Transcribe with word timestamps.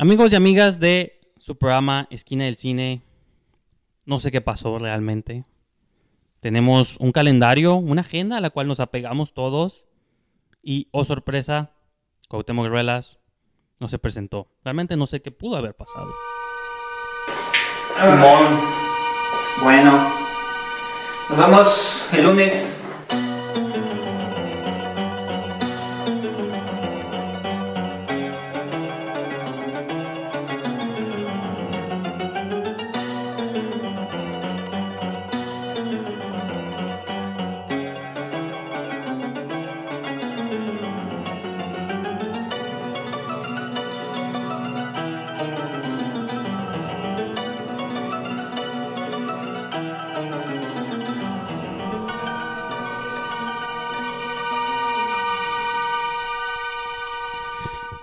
Amigos 0.00 0.30
y 0.30 0.36
amigas 0.36 0.78
de 0.78 1.18
su 1.40 1.58
programa 1.58 2.06
Esquina 2.10 2.44
del 2.44 2.54
Cine, 2.54 3.02
no 4.06 4.20
sé 4.20 4.30
qué 4.30 4.40
pasó 4.40 4.78
realmente. 4.78 5.42
Tenemos 6.38 6.98
un 6.98 7.10
calendario, 7.10 7.74
una 7.74 8.02
agenda 8.02 8.36
a 8.36 8.40
la 8.40 8.50
cual 8.50 8.68
nos 8.68 8.78
apegamos 8.78 9.34
todos 9.34 9.88
y, 10.62 10.86
oh 10.92 11.04
sorpresa, 11.04 11.72
Cuauhtémoc 12.28 12.68
no 13.80 13.88
se 13.88 13.98
presentó. 13.98 14.46
Realmente 14.62 14.94
no 14.94 15.08
sé 15.08 15.20
qué 15.20 15.32
pudo 15.32 15.56
haber 15.56 15.74
pasado. 15.74 16.14
Simón. 18.00 18.60
Bueno. 19.64 20.12
Nos 21.28 21.38
vemos 21.38 22.04
el 22.12 22.22
lunes. 22.22 22.77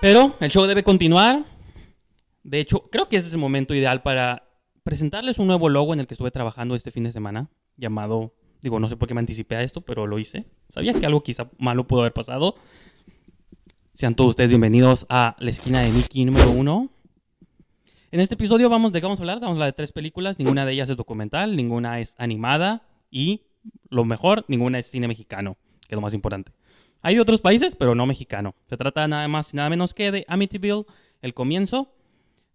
Pero 0.06 0.36
el 0.38 0.52
show 0.52 0.66
debe 0.66 0.84
continuar. 0.84 1.44
De 2.44 2.60
hecho, 2.60 2.88
creo 2.92 3.08
que 3.08 3.16
ese 3.16 3.26
es 3.26 3.32
el 3.32 3.40
momento 3.40 3.74
ideal 3.74 4.02
para 4.02 4.48
presentarles 4.84 5.40
un 5.40 5.48
nuevo 5.48 5.68
logo 5.68 5.94
en 5.94 5.98
el 5.98 6.06
que 6.06 6.14
estuve 6.14 6.30
trabajando 6.30 6.76
este 6.76 6.92
fin 6.92 7.02
de 7.02 7.10
semana, 7.10 7.50
llamado, 7.76 8.32
digo, 8.62 8.78
no 8.78 8.88
sé 8.88 8.96
por 8.96 9.08
qué 9.08 9.14
me 9.14 9.18
anticipé 9.18 9.56
a 9.56 9.62
esto, 9.62 9.80
pero 9.80 10.06
lo 10.06 10.20
hice. 10.20 10.46
Sabía 10.70 10.94
que 10.94 11.04
algo 11.06 11.24
quizá 11.24 11.50
malo 11.58 11.88
pudo 11.88 12.02
haber 12.02 12.12
pasado. 12.12 12.54
Sean 13.94 14.14
todos 14.14 14.30
ustedes 14.30 14.50
bienvenidos 14.50 15.06
a 15.08 15.34
la 15.40 15.50
esquina 15.50 15.80
de 15.80 15.90
Mickey 15.90 16.24
número 16.24 16.52
uno. 16.52 16.88
En 18.12 18.20
este 18.20 18.36
episodio 18.36 18.70
vamos 18.70 18.92
de 18.92 19.00
qué 19.00 19.06
vamos 19.06 19.18
a 19.18 19.22
hablar. 19.24 19.40
Vamos 19.40 19.54
a 19.54 19.56
hablar 19.56 19.68
de 19.70 19.76
tres 19.76 19.90
películas. 19.90 20.38
Ninguna 20.38 20.64
de 20.64 20.72
ellas 20.72 20.88
es 20.88 20.96
documental, 20.96 21.56
ninguna 21.56 21.98
es 21.98 22.14
animada 22.18 22.86
y, 23.10 23.42
lo 23.90 24.04
mejor, 24.04 24.44
ninguna 24.46 24.78
es 24.78 24.86
cine 24.86 25.08
mexicano, 25.08 25.56
que 25.80 25.88
es 25.88 25.96
lo 25.96 26.00
más 26.00 26.14
importante. 26.14 26.52
Hay 27.06 27.20
otros 27.20 27.40
países, 27.40 27.76
pero 27.76 27.94
no 27.94 28.04
mexicano. 28.04 28.56
Se 28.68 28.76
trata 28.76 29.06
nada 29.06 29.28
más 29.28 29.54
y 29.54 29.56
nada 29.56 29.70
menos 29.70 29.94
que 29.94 30.10
de 30.10 30.24
Amityville, 30.26 30.86
el 31.22 31.34
comienzo, 31.34 31.94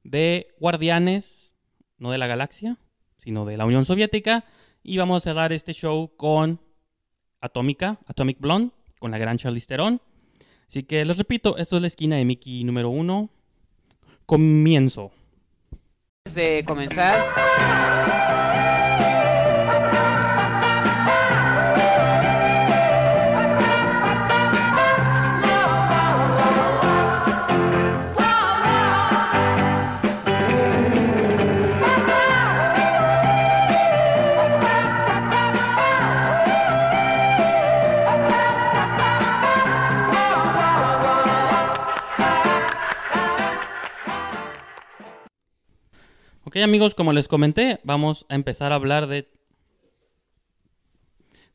de 0.04 0.54
Guardianes, 0.60 1.54
no 1.98 2.12
de 2.12 2.18
la 2.18 2.28
galaxia, 2.28 2.78
sino 3.18 3.46
de 3.46 3.56
la 3.56 3.66
Unión 3.66 3.86
Soviética. 3.86 4.44
Y 4.84 4.98
vamos 4.98 5.16
a 5.16 5.24
cerrar 5.24 5.54
este 5.54 5.72
show 5.72 6.12
con 6.18 6.60
Atómica, 7.40 8.00
Atomic 8.08 8.42
Blonde, 8.42 8.74
con 9.00 9.12
la 9.12 9.18
gran 9.20 9.38
Charlize 9.38 9.68
Theron. 9.68 10.02
Así 10.68 10.84
que 10.84 11.06
les 11.06 11.18
repito, 11.18 11.56
esto 11.56 11.78
es 11.78 11.82
la 11.82 11.88
esquina 11.88 12.18
de 12.18 12.26
Mickey 12.26 12.66
número 12.66 12.90
uno. 12.90 13.30
Comienzo. 14.26 15.12
Antes 16.26 16.36
de 16.36 16.66
comenzar, 16.68 17.26
amigos, 46.64 46.96
como 46.96 47.14
les 47.14 47.28
comenté, 47.28 47.80
vamos 47.84 48.26
a 48.30 48.36
empezar 48.36 48.72
a 48.72 48.76
hablar 48.76 49.08
de 49.08 49.28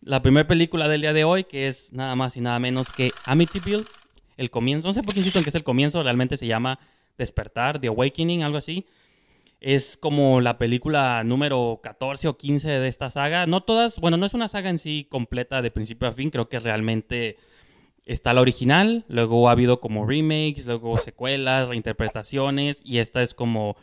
la 0.01 0.23
primera 0.23 0.47
película 0.47 0.89
del 0.89 1.01
día 1.01 1.13
de 1.13 1.25
hoy, 1.25 1.45
que 1.45 1.69
es 1.69 1.93
nada 1.93 2.15
más 2.15 2.37
y 2.37 2.41
nada 2.41 2.59
menos 2.59 2.93
que 2.93 3.11
Amityville, 3.25 3.85
el 4.37 4.51
comienzo. 4.51 4.89
No 4.89 4.93
sé 4.93 5.03
por 5.03 5.15
qué 5.15 5.21
insisto 5.21 5.39
en 5.39 5.45
que 5.45 5.51
es 5.51 5.55
el 5.55 5.65
comienzo, 5.65 6.03
realmente 6.03 6.37
se 6.37 6.47
llama 6.47 6.79
Despertar, 7.19 7.81
The 7.81 7.89
Awakening, 7.89 8.43
algo 8.43 8.59
así. 8.59 8.87
Es 9.61 9.97
como 9.97 10.41
la 10.41 10.59
película 10.59 11.25
número 11.25 11.81
14 11.83 12.29
o 12.29 12.37
15 12.37 12.69
de 12.69 12.89
esta 12.89 13.11
saga. 13.11 13.47
No 13.47 13.63
todas, 13.63 13.99
bueno, 13.99 14.17
no 14.17 14.27
es 14.27 14.35
una 14.35 14.49
saga 14.49 14.71
en 14.71 14.79
sí 14.79 15.07
completa 15.11 15.63
de 15.63 15.71
principio 15.71 16.09
a 16.09 16.13
fin, 16.13 16.31
creo 16.31 16.49
que 16.49 16.61
realmente 16.61 17.37
está 18.05 18.33
la 18.33 18.41
original, 18.41 19.05
luego 19.09 19.49
ha 19.49 19.53
habido 19.53 19.81
como 19.81 20.07
remakes, 20.07 20.67
luego 20.67 20.99
secuelas, 20.99 21.69
reinterpretaciones, 21.69 22.81
y 22.85 22.99
esta 22.99 23.23
es 23.23 23.35
como 23.35 23.77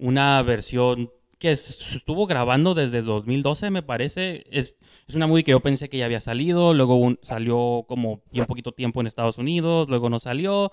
una 0.00 0.42
versión 0.42 1.10
que 1.38 1.52
estuvo 1.52 2.26
grabando 2.26 2.74
desde 2.74 3.02
2012, 3.02 3.70
me 3.70 3.82
parece. 3.82 4.44
Es, 4.50 4.76
es 5.08 5.14
una 5.14 5.26
movie 5.26 5.44
que 5.44 5.52
yo 5.52 5.60
pensé 5.60 5.88
que 5.88 5.98
ya 5.98 6.04
había 6.06 6.20
salido, 6.20 6.74
luego 6.74 6.96
un- 6.96 7.18
salió 7.22 7.84
como 7.88 8.22
un 8.32 8.46
poquito 8.46 8.72
tiempo 8.72 9.00
en 9.00 9.06
Estados 9.06 9.38
Unidos, 9.38 9.88
luego 9.88 10.10
no 10.10 10.20
salió. 10.20 10.70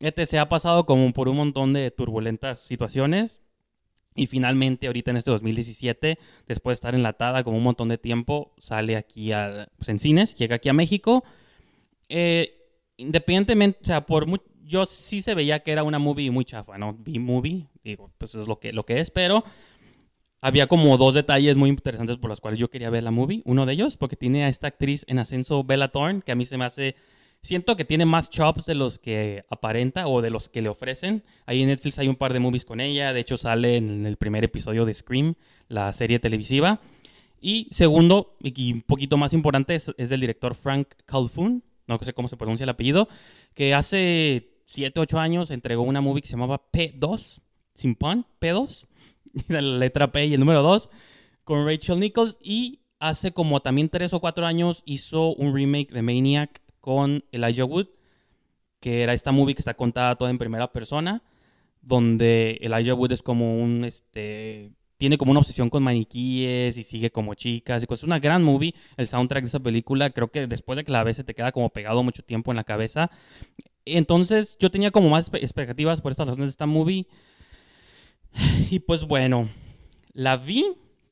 Este 0.00 0.26
se 0.26 0.38
ha 0.38 0.48
pasado 0.48 0.86
como 0.86 1.12
por 1.12 1.28
un 1.28 1.36
montón 1.38 1.72
de 1.74 1.90
turbulentas 1.90 2.60
situaciones. 2.60 3.40
Y 4.16 4.26
finalmente, 4.26 4.86
ahorita 4.88 5.12
en 5.12 5.18
este 5.18 5.30
2017, 5.30 6.18
después 6.48 6.72
de 6.72 6.76
estar 6.76 6.94
enlatada 6.94 7.44
como 7.44 7.56
un 7.58 7.62
montón 7.64 7.88
de 7.88 7.98
tiempo, 7.98 8.52
sale 8.58 8.96
aquí 8.96 9.32
a, 9.32 9.68
pues, 9.76 9.88
en 9.88 9.98
cines, 10.00 10.34
llega 10.36 10.56
aquí 10.56 10.68
a 10.68 10.72
México. 10.72 11.24
Eh, 12.08 12.66
independientemente, 12.96 13.78
o 13.82 13.86
sea, 13.86 14.06
por 14.06 14.26
yo 14.64 14.86
sí 14.86 15.22
se 15.22 15.34
veía 15.34 15.60
que 15.60 15.72
era 15.72 15.82
una 15.84 15.98
movie 15.98 16.30
muy 16.30 16.44
chafa, 16.44 16.78
¿no? 16.78 16.94
B-movie, 16.98 17.68
digo, 17.84 18.12
pues 18.18 18.34
es 18.34 18.46
lo 18.46 18.58
que, 18.58 18.72
lo 18.72 18.84
que 18.84 19.00
es, 19.00 19.10
pero 19.10 19.44
había 20.40 20.66
como 20.66 20.96
dos 20.96 21.14
detalles 21.14 21.56
muy 21.56 21.68
interesantes 21.68 22.16
por 22.16 22.30
los 22.30 22.40
cuales 22.40 22.58
yo 22.58 22.70
quería 22.70 22.90
ver 22.90 23.02
la 23.02 23.10
movie. 23.10 23.42
Uno 23.44 23.66
de 23.66 23.74
ellos, 23.74 23.96
porque 23.96 24.16
tiene 24.16 24.44
a 24.44 24.48
esta 24.48 24.68
actriz 24.68 25.04
en 25.06 25.18
ascenso, 25.18 25.64
Bella 25.64 25.88
Thorne, 25.88 26.22
que 26.22 26.32
a 26.32 26.34
mí 26.34 26.44
se 26.44 26.56
me 26.56 26.64
hace. 26.64 26.96
Siento 27.42 27.74
que 27.74 27.86
tiene 27.86 28.04
más 28.04 28.28
chops 28.28 28.66
de 28.66 28.74
los 28.74 28.98
que 28.98 29.44
aparenta 29.48 30.06
o 30.06 30.20
de 30.20 30.28
los 30.28 30.50
que 30.50 30.60
le 30.60 30.68
ofrecen. 30.68 31.24
Ahí 31.46 31.62
en 31.62 31.68
Netflix 31.68 31.98
hay 31.98 32.08
un 32.08 32.16
par 32.16 32.34
de 32.34 32.40
movies 32.40 32.66
con 32.66 32.80
ella. 32.80 33.14
De 33.14 33.20
hecho, 33.20 33.38
sale 33.38 33.76
en 33.76 34.04
el 34.04 34.18
primer 34.18 34.44
episodio 34.44 34.84
de 34.84 34.92
Scream, 34.92 35.34
la 35.68 35.90
serie 35.94 36.18
televisiva. 36.18 36.80
Y 37.40 37.68
segundo, 37.70 38.36
y 38.40 38.74
un 38.74 38.82
poquito 38.82 39.16
más 39.16 39.32
importante, 39.32 39.74
es, 39.74 39.90
es 39.96 40.10
del 40.10 40.20
director 40.20 40.54
Frank 40.54 40.88
Calhoun, 41.06 41.62
no 41.86 41.98
sé 42.02 42.12
cómo 42.12 42.28
se 42.28 42.36
pronuncia 42.36 42.64
el 42.64 42.70
apellido, 42.70 43.08
que 43.54 43.72
hace 43.72 44.50
7, 44.66 45.00
8 45.00 45.18
años 45.18 45.50
entregó 45.50 45.82
una 45.82 46.02
movie 46.02 46.20
que 46.20 46.28
se 46.28 46.32
llamaba 46.32 46.70
P2, 46.70 47.40
sin 47.80 47.96
P2, 47.96 48.86
y 49.34 49.44
la 49.52 49.60
letra 49.60 50.12
P 50.12 50.26
y 50.26 50.34
el 50.34 50.40
número 50.40 50.62
2, 50.62 50.90
con 51.44 51.66
Rachel 51.66 52.00
Nichols. 52.00 52.38
Y 52.42 52.80
hace 52.98 53.32
como 53.32 53.60
también 53.60 53.88
3 53.88 54.12
o 54.12 54.20
4 54.20 54.46
años 54.46 54.82
hizo 54.84 55.34
un 55.34 55.54
remake 55.54 55.92
de 55.92 56.02
Maniac 56.02 56.60
con 56.80 57.24
Elijah 57.32 57.64
Wood, 57.64 57.88
que 58.80 59.02
era 59.02 59.14
esta 59.14 59.32
movie 59.32 59.54
que 59.54 59.60
está 59.60 59.74
contada 59.74 60.16
toda 60.16 60.30
en 60.30 60.38
primera 60.38 60.72
persona, 60.72 61.22
donde 61.82 62.58
Elijah 62.60 62.94
Wood 62.94 63.12
es 63.12 63.22
como 63.22 63.58
un, 63.58 63.84
este, 63.84 64.72
tiene 65.00 65.16
como 65.16 65.30
una 65.30 65.40
obsesión 65.40 65.70
con 65.70 65.82
maniquíes 65.82 66.76
y 66.76 66.82
sigue 66.82 67.10
como 67.10 67.32
chicas 67.32 67.82
y. 67.82 67.94
Es 67.94 68.02
una 68.02 68.18
gran 68.18 68.42
movie. 68.42 68.74
El 68.98 69.06
soundtrack 69.06 69.44
de 69.44 69.48
esa 69.48 69.58
película, 69.58 70.10
creo 70.10 70.30
que 70.30 70.46
después 70.46 70.76
de 70.76 70.84
que 70.84 70.92
la 70.92 71.02
ves 71.04 71.16
se 71.16 71.24
te 71.24 71.34
queda 71.34 71.52
como 71.52 71.70
pegado 71.70 72.02
mucho 72.02 72.22
tiempo 72.22 72.52
en 72.52 72.56
la 72.56 72.64
cabeza. 72.64 73.10
Entonces 73.86 74.58
yo 74.60 74.70
tenía 74.70 74.90
como 74.90 75.08
más 75.08 75.30
expectativas 75.32 76.02
por 76.02 76.12
estas 76.12 76.28
razones 76.28 76.48
de 76.48 76.50
esta 76.50 76.66
movie. 76.66 77.06
Y 78.70 78.80
pues 78.80 79.04
bueno, 79.04 79.48
la 80.12 80.36
vi. 80.36 80.64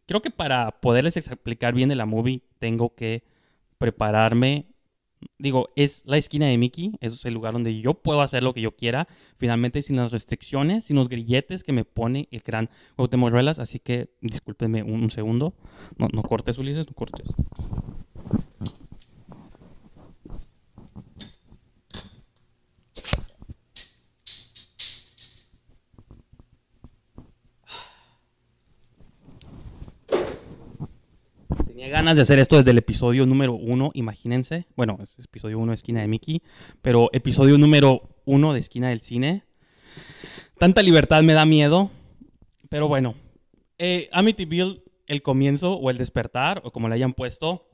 Creo 0.06 0.23
que 0.23 0.31
para 0.31 0.70
poderles 0.81 1.17
explicar 1.17 1.75
bien 1.75 1.88
de 1.88 1.97
la 1.97 2.06
movie 2.06 2.43
tengo 2.59 2.94
que 2.94 3.25
prepararme. 3.79 4.67
Digo, 5.38 5.67
es 5.75 6.03
la 6.05 6.17
esquina 6.17 6.47
de 6.47 6.56
Mickey, 6.56 6.93
es 7.00 7.25
el 7.25 7.35
lugar 7.35 7.53
donde 7.53 7.81
yo 7.81 7.94
puedo 7.94 8.20
hacer 8.20 8.44
lo 8.44 8.55
que 8.55 8.61
yo 8.61 8.76
quiera, 8.76 9.09
finalmente 9.37 9.82
sin 9.82 9.97
las 9.97 10.12
restricciones, 10.12 10.85
sin 10.85 10.94
los 10.94 11.09
grilletes 11.09 11.65
que 11.65 11.73
me 11.73 11.85
pone 11.85 12.29
el 12.31 12.41
gran 12.41 12.70
Cuauhtémoc 12.94 13.31
Ruelas, 13.31 13.59
así 13.59 13.81
que 13.81 14.11
discúlpenme 14.20 14.85
un, 14.85 15.03
un 15.03 15.11
segundo. 15.11 15.55
No, 15.97 16.06
no 16.12 16.23
cortes, 16.23 16.56
Ulises, 16.59 16.87
no 16.87 16.94
cortes. 16.94 17.26
Ganas 31.90 32.17
de 32.17 32.23
hacer 32.23 32.38
esto 32.38 32.56
desde 32.56 32.73
el 32.73 32.79
episodio 32.79 33.25
número 33.25 33.55
uno, 33.55 33.90
imagínense. 33.94 34.67
Bueno, 34.76 34.99
es 35.02 35.25
episodio 35.25 35.58
uno 35.58 35.73
Esquina 35.73 36.02
de 36.02 36.06
Mickey, 36.06 36.43
pero 36.82 37.08
episodio 37.14 37.56
número 37.56 38.11
uno 38.26 38.52
de 38.52 38.61
Esquina 38.61 38.90
del 38.90 39.00
Cine. 39.00 39.44
tanta 40.58 40.82
libertad 40.82 41.23
me 41.23 41.32
da 41.32 41.46
miedo. 41.46 41.90
Pero 42.69 42.88
bueno, 42.88 43.14
eh, 43.79 44.11
Amityville, 44.12 44.82
el 45.06 45.23
comienzo 45.23 45.75
o 45.75 45.88
el 45.88 45.96
despertar, 45.96 46.61
o 46.62 46.73
como 46.73 46.88
le 46.88 46.94
hayan 46.94 47.14
puesto, 47.14 47.67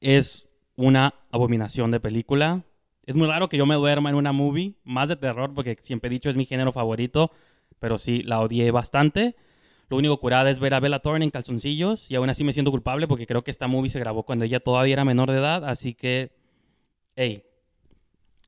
es 0.00 0.46
una 0.76 1.14
abominación 1.30 1.90
de 1.90 2.00
película. 2.00 2.64
Es 3.06 3.14
muy 3.14 3.26
raro 3.26 3.48
que 3.48 3.56
yo 3.56 3.64
me 3.64 3.74
duerma 3.74 4.10
en 4.10 4.16
una 4.16 4.32
movie, 4.32 4.74
más 4.84 5.08
de 5.08 5.16
terror, 5.16 5.54
porque 5.54 5.78
siempre 5.80 6.08
he 6.08 6.10
dicho 6.12 6.28
es 6.28 6.36
mi 6.36 6.44
género 6.44 6.72
favorito, 6.72 7.30
pero 7.78 7.98
sí, 7.98 8.22
la 8.22 8.40
odié 8.40 8.70
bastante. 8.70 9.34
Lo 9.90 9.96
único 9.96 10.18
curada 10.20 10.48
es 10.50 10.60
ver 10.60 10.72
a 10.72 10.80
Bella 10.80 11.00
Thorne 11.00 11.24
en 11.24 11.32
calzoncillos 11.32 12.08
y 12.08 12.14
aún 12.14 12.30
así 12.30 12.44
me 12.44 12.52
siento 12.52 12.70
culpable 12.70 13.08
porque 13.08 13.26
creo 13.26 13.42
que 13.42 13.50
esta 13.50 13.66
movie 13.66 13.90
se 13.90 13.98
grabó 13.98 14.22
cuando 14.22 14.44
ella 14.44 14.60
todavía 14.60 14.92
era 14.92 15.04
menor 15.04 15.32
de 15.32 15.38
edad, 15.38 15.64
así 15.64 15.94
que, 15.94 16.30
hey, 17.16 17.42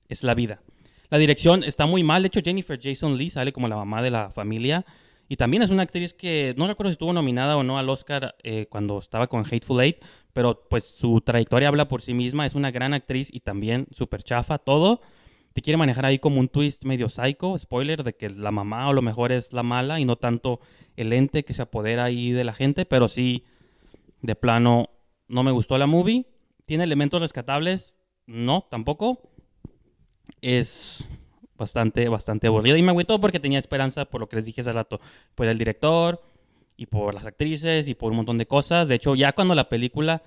es 0.08 0.22
la 0.22 0.34
vida. 0.34 0.62
La 1.10 1.18
dirección 1.18 1.64
está 1.64 1.84
muy 1.84 2.04
mal, 2.04 2.22
de 2.22 2.28
hecho 2.28 2.40
Jennifer 2.44 2.78
Jason 2.80 3.18
Lee 3.18 3.28
sale 3.28 3.52
como 3.52 3.66
la 3.66 3.74
mamá 3.74 4.00
de 4.02 4.10
la 4.12 4.30
familia 4.30 4.86
y 5.28 5.36
también 5.36 5.64
es 5.64 5.70
una 5.70 5.82
actriz 5.82 6.14
que 6.14 6.54
no 6.56 6.68
recuerdo 6.68 6.90
si 6.90 6.92
estuvo 6.92 7.12
nominada 7.12 7.56
o 7.56 7.64
no 7.64 7.76
al 7.76 7.90
Oscar 7.90 8.36
eh, 8.44 8.66
cuando 8.70 9.00
estaba 9.00 9.26
con 9.26 9.44
Hateful 9.44 9.80
Eight, 9.80 9.96
pero 10.32 10.68
pues 10.70 10.84
su 10.84 11.22
trayectoria 11.22 11.66
habla 11.66 11.88
por 11.88 12.02
sí 12.02 12.14
misma, 12.14 12.46
es 12.46 12.54
una 12.54 12.70
gran 12.70 12.94
actriz 12.94 13.30
y 13.32 13.40
también 13.40 13.88
súper 13.90 14.22
chafa, 14.22 14.58
todo. 14.58 15.00
Te 15.52 15.60
quiere 15.60 15.76
manejar 15.76 16.06
ahí 16.06 16.18
como 16.18 16.40
un 16.40 16.48
twist 16.48 16.84
medio 16.84 17.08
psycho, 17.08 17.56
spoiler, 17.58 18.04
de 18.04 18.14
que 18.14 18.30
la 18.30 18.50
mamá 18.50 18.88
o 18.88 18.92
lo 18.92 19.02
mejor 19.02 19.32
es 19.32 19.52
la 19.52 19.62
mala 19.62 20.00
y 20.00 20.04
no 20.04 20.16
tanto 20.16 20.60
el 20.96 21.12
ente 21.12 21.44
que 21.44 21.52
se 21.52 21.62
apodera 21.62 22.04
ahí 22.04 22.30
de 22.30 22.44
la 22.44 22.54
gente, 22.54 22.86
pero 22.86 23.08
sí, 23.08 23.44
de 24.20 24.34
plano, 24.34 24.90
no 25.28 25.42
me 25.42 25.50
gustó 25.50 25.78
la 25.78 25.86
movie. 25.86 26.26
¿Tiene 26.64 26.84
elementos 26.84 27.20
rescatables? 27.20 27.94
No, 28.26 28.66
tampoco. 28.70 29.30
Es 30.40 31.06
bastante, 31.56 32.08
bastante 32.08 32.46
aburrida 32.46 32.78
y 32.78 32.82
me 32.82 32.90
agüitó 32.90 33.20
porque 33.20 33.40
tenía 33.40 33.58
esperanza 33.58 34.04
por 34.06 34.20
lo 34.20 34.28
que 34.28 34.36
les 34.36 34.46
dije 34.46 34.62
hace 34.62 34.72
rato, 34.72 35.00
por 35.34 35.46
el 35.46 35.58
director, 35.58 36.20
y 36.76 36.86
por 36.86 37.14
las 37.14 37.26
actrices 37.26 37.88
y 37.88 37.94
por 37.94 38.10
un 38.10 38.16
montón 38.18 38.38
de 38.38 38.46
cosas. 38.46 38.88
De 38.88 38.96
hecho, 38.96 39.14
ya 39.14 39.32
cuando 39.32 39.54
la 39.54 39.68
película, 39.68 40.22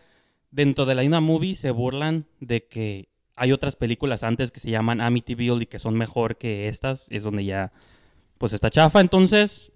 dentro 0.51 0.85
de 0.85 0.95
la 0.95 1.01
misma 1.01 1.19
movie, 1.19 1.55
se 1.55 1.71
burlan 1.71 2.27
de 2.39 2.67
que 2.67 3.09
hay 3.35 3.51
otras 3.51 3.75
películas 3.75 4.23
antes 4.23 4.51
que 4.51 4.59
se 4.59 4.71
llaman 4.71 5.01
Amityville 5.01 5.63
y 5.63 5.65
que 5.65 5.79
son 5.79 5.95
mejor 5.97 6.37
que 6.37 6.67
estas, 6.67 7.07
es 7.09 7.23
donde 7.23 7.45
ya, 7.45 7.71
pues 8.37 8.53
está 8.53 8.69
chafa. 8.69 9.01
Entonces, 9.01 9.71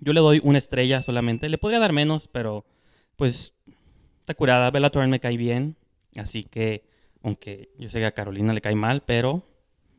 yo 0.00 0.12
le 0.12 0.20
doy 0.20 0.40
una 0.44 0.58
estrella 0.58 1.02
solamente. 1.02 1.48
Le 1.48 1.58
podría 1.58 1.80
dar 1.80 1.92
menos, 1.92 2.28
pero 2.28 2.64
pues 3.16 3.54
está 4.20 4.34
curada. 4.34 4.70
Bella 4.70 4.90
Thorne 4.90 5.08
me 5.08 5.20
cae 5.20 5.36
bien, 5.36 5.76
así 6.16 6.44
que, 6.44 6.84
aunque 7.22 7.70
yo 7.78 7.90
sé 7.90 7.98
que 7.98 8.06
a 8.06 8.12
Carolina 8.12 8.52
le 8.52 8.60
cae 8.60 8.76
mal, 8.76 9.02
pero 9.04 9.42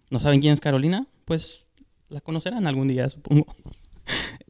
¿no 0.09 0.19
saben 0.19 0.39
quién 0.39 0.53
es 0.53 0.61
Carolina? 0.61 1.07
Pues 1.25 1.71
la 2.07 2.21
conocerán 2.21 2.67
algún 2.67 2.87
día, 2.87 3.09
supongo. 3.09 3.45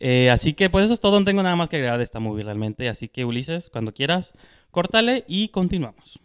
Eh, 0.01 0.29
así 0.29 0.53
que 0.53 0.69
pues 0.69 0.85
eso 0.85 0.93
es 0.93 1.01
todo, 1.01 1.19
no 1.19 1.25
tengo 1.25 1.43
nada 1.43 1.57
más 1.57 1.67
que 1.67 1.75
agregar 1.75 1.97
de 1.97 2.05
esta 2.05 2.21
movie 2.21 2.45
realmente. 2.45 2.87
Así 2.87 3.09
que 3.09 3.25
Ulises, 3.25 3.69
cuando 3.69 3.93
quieras, 3.93 4.31
córtale 4.71 5.25
y 5.27 5.49
continuamos. 5.49 6.21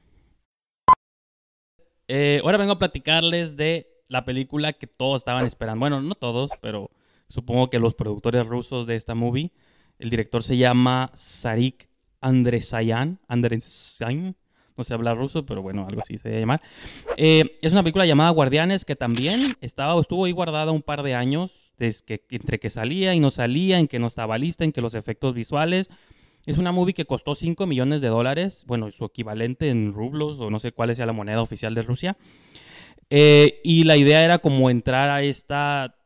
Eh, 2.08 2.40
ahora 2.44 2.58
vengo 2.58 2.72
a 2.72 2.78
platicarles 2.78 3.56
de 3.56 3.88
la 4.08 4.24
película 4.24 4.72
que 4.72 4.86
todos 4.86 5.20
estaban 5.20 5.46
esperando. 5.46 5.80
Bueno, 5.80 6.00
no 6.00 6.14
todos, 6.14 6.50
pero 6.60 6.90
supongo 7.28 7.70
que 7.70 7.78
los 7.78 7.94
productores 7.94 8.46
rusos 8.46 8.86
de 8.86 8.96
esta 8.96 9.14
movie. 9.14 9.52
El 9.98 10.10
director 10.10 10.42
se 10.42 10.56
llama 10.56 11.10
Sarik 11.14 11.88
Andresayan. 12.20 13.20
Andresayan. 13.28 14.36
No 14.76 14.82
sé 14.82 14.92
hablar 14.92 15.16
ruso, 15.16 15.46
pero 15.46 15.62
bueno, 15.62 15.86
algo 15.88 16.02
así 16.02 16.18
se 16.18 16.28
debe 16.28 16.40
llamar. 16.40 16.60
Eh, 17.16 17.58
es 17.62 17.72
una 17.72 17.82
película 17.82 18.06
llamada 18.06 18.30
Guardianes 18.30 18.84
que 18.84 18.96
también 18.96 19.54
estaba, 19.60 20.00
estuvo 20.00 20.24
ahí 20.24 20.32
guardada 20.32 20.72
un 20.72 20.82
par 20.82 21.04
de 21.04 21.14
años 21.14 21.52
que, 21.78 22.24
entre 22.30 22.58
que 22.58 22.70
salía 22.70 23.14
y 23.14 23.20
no 23.20 23.30
salía, 23.30 23.78
en 23.78 23.86
que 23.86 23.98
no 23.98 24.08
estaba 24.08 24.36
lista, 24.36 24.64
en 24.64 24.72
que 24.72 24.80
los 24.80 24.94
efectos 24.94 25.34
visuales. 25.34 25.88
Es 26.46 26.58
una 26.58 26.72
movie 26.72 26.94
que 26.94 27.06
costó 27.06 27.34
5 27.34 27.66
millones 27.66 28.00
de 28.00 28.08
dólares, 28.08 28.64
bueno, 28.66 28.90
su 28.90 29.04
equivalente 29.04 29.70
en 29.70 29.92
rublos 29.92 30.40
o 30.40 30.50
no 30.50 30.58
sé 30.58 30.72
cuál 30.72 30.94
sea 30.94 31.06
la 31.06 31.12
moneda 31.12 31.40
oficial 31.40 31.74
de 31.74 31.82
Rusia. 31.82 32.16
Eh, 33.10 33.60
y 33.64 33.84
la 33.84 33.96
idea 33.96 34.24
era 34.24 34.38
como 34.38 34.70
entrar 34.70 35.08
a 35.10 35.22
esta 35.22 35.96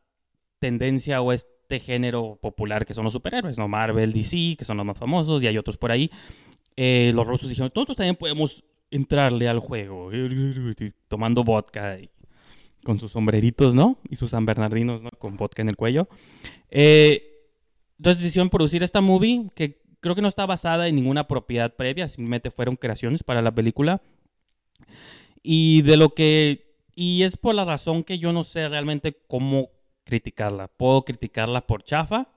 tendencia 0.59 1.21
o 1.23 1.33
este 1.33 1.81
género 1.81 2.39
popular 2.41 2.87
que 2.87 2.95
son 2.95 3.05
los 3.05 3.13
superhéroes, 3.13 3.59
¿no? 3.59 3.69
Marvel, 3.69 4.13
DC, 4.13 4.57
que 4.57 4.65
son 4.65 4.77
los 4.77 4.87
más 4.87 4.99
famosos, 4.99 5.43
y 5.43 5.47
hay 5.47 5.59
otros 5.59 5.77
por 5.77 5.91
ahí. 5.91 6.11
Eh, 6.77 7.11
los 7.15 7.27
rusos 7.27 7.49
dijeron, 7.49 7.73
nosotros 7.75 7.97
también 7.97 8.17
podemos 8.17 8.63
entrarle 8.91 9.49
al 9.49 9.59
juego, 9.59 10.11
tomando 11.09 11.45
vodka 11.45 11.99
con 12.85 12.99
sus 12.99 13.13
sombreritos, 13.13 13.75
¿no? 13.75 13.99
Y 14.09 14.17
sus 14.17 14.31
San 14.31 14.47
Bernardinos, 14.47 15.03
¿no? 15.03 15.11
Con 15.19 15.37
vodka 15.37 15.63
en 15.63 15.69
el 15.69 15.77
cuello. 15.77 16.09
Eh, 16.71 17.39
entonces 17.99 18.23
decidieron 18.23 18.49
producir 18.49 18.83
esta 18.83 19.01
movie 19.01 19.51
que 19.55 19.83
creo 20.01 20.15
que 20.15 20.23
no 20.23 20.29
está 20.29 20.47
basada 20.47 20.89
en 20.89 20.97
ninguna 20.97 21.29
propiedad 21.29 21.75
previa, 21.75 22.09
simplemente 22.09 22.51
fueron 22.51 22.77
creaciones 22.77 23.23
para 23.23 23.43
la 23.43 23.53
película. 23.53 24.03
Y 25.43 25.83
de 25.83 25.97
lo 25.97 26.15
que... 26.15 26.77
Y 26.95 27.23
es 27.23 27.37
por 27.37 27.55
la 27.55 27.65
razón 27.65 28.03
que 28.03 28.19
yo 28.19 28.33
no 28.33 28.43
sé 28.45 28.69
realmente 28.69 29.17
cómo 29.29 29.71
criticarla. 30.05 30.69
Puedo 30.69 31.05
criticarla 31.05 31.67
por 31.67 31.85
chafa, 31.85 32.29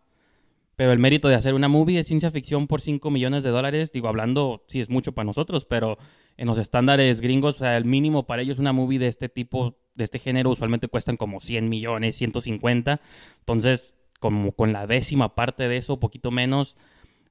pero 0.75 0.91
el 0.91 0.99
mérito 0.99 1.27
de 1.27 1.35
hacer 1.35 1.53
una 1.53 1.67
movie 1.67 1.97
de 1.97 2.03
ciencia 2.03 2.31
ficción 2.31 2.67
por 2.67 2.81
5 2.81 3.09
millones 3.09 3.43
de 3.43 3.49
dólares, 3.49 3.91
digo, 3.91 4.07
hablando, 4.07 4.63
sí 4.67 4.79
es 4.79 4.89
mucho 4.89 5.13
para 5.13 5.25
nosotros, 5.25 5.65
pero 5.65 5.97
en 6.37 6.47
los 6.47 6.57
estándares 6.57 7.21
gringos, 7.21 7.55
o 7.55 7.59
sea, 7.59 7.77
el 7.77 7.85
mínimo 7.85 8.25
para 8.25 8.41
ellos 8.41 8.59
una 8.59 8.73
movie 8.73 8.99
de 8.99 9.07
este 9.07 9.29
tipo 9.29 9.77
de 9.95 10.03
este 10.03 10.19
género 10.19 10.49
usualmente 10.49 10.87
cuestan 10.87 11.17
como 11.17 11.41
100 11.41 11.69
millones, 11.69 12.15
150. 12.17 13.01
Entonces, 13.39 13.95
como 14.19 14.51
con 14.51 14.73
la 14.73 14.87
décima 14.87 15.35
parte 15.35 15.67
de 15.67 15.77
eso, 15.77 15.99
poquito 15.99 16.31
menos, 16.31 16.75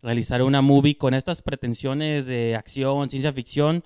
realizar 0.03 0.43
una 0.43 0.63
movie 0.63 0.97
con 0.97 1.15
estas 1.15 1.43
pretensiones 1.43 2.27
de 2.27 2.57
acción, 2.57 3.11
ciencia 3.11 3.33
ficción, 3.33 3.85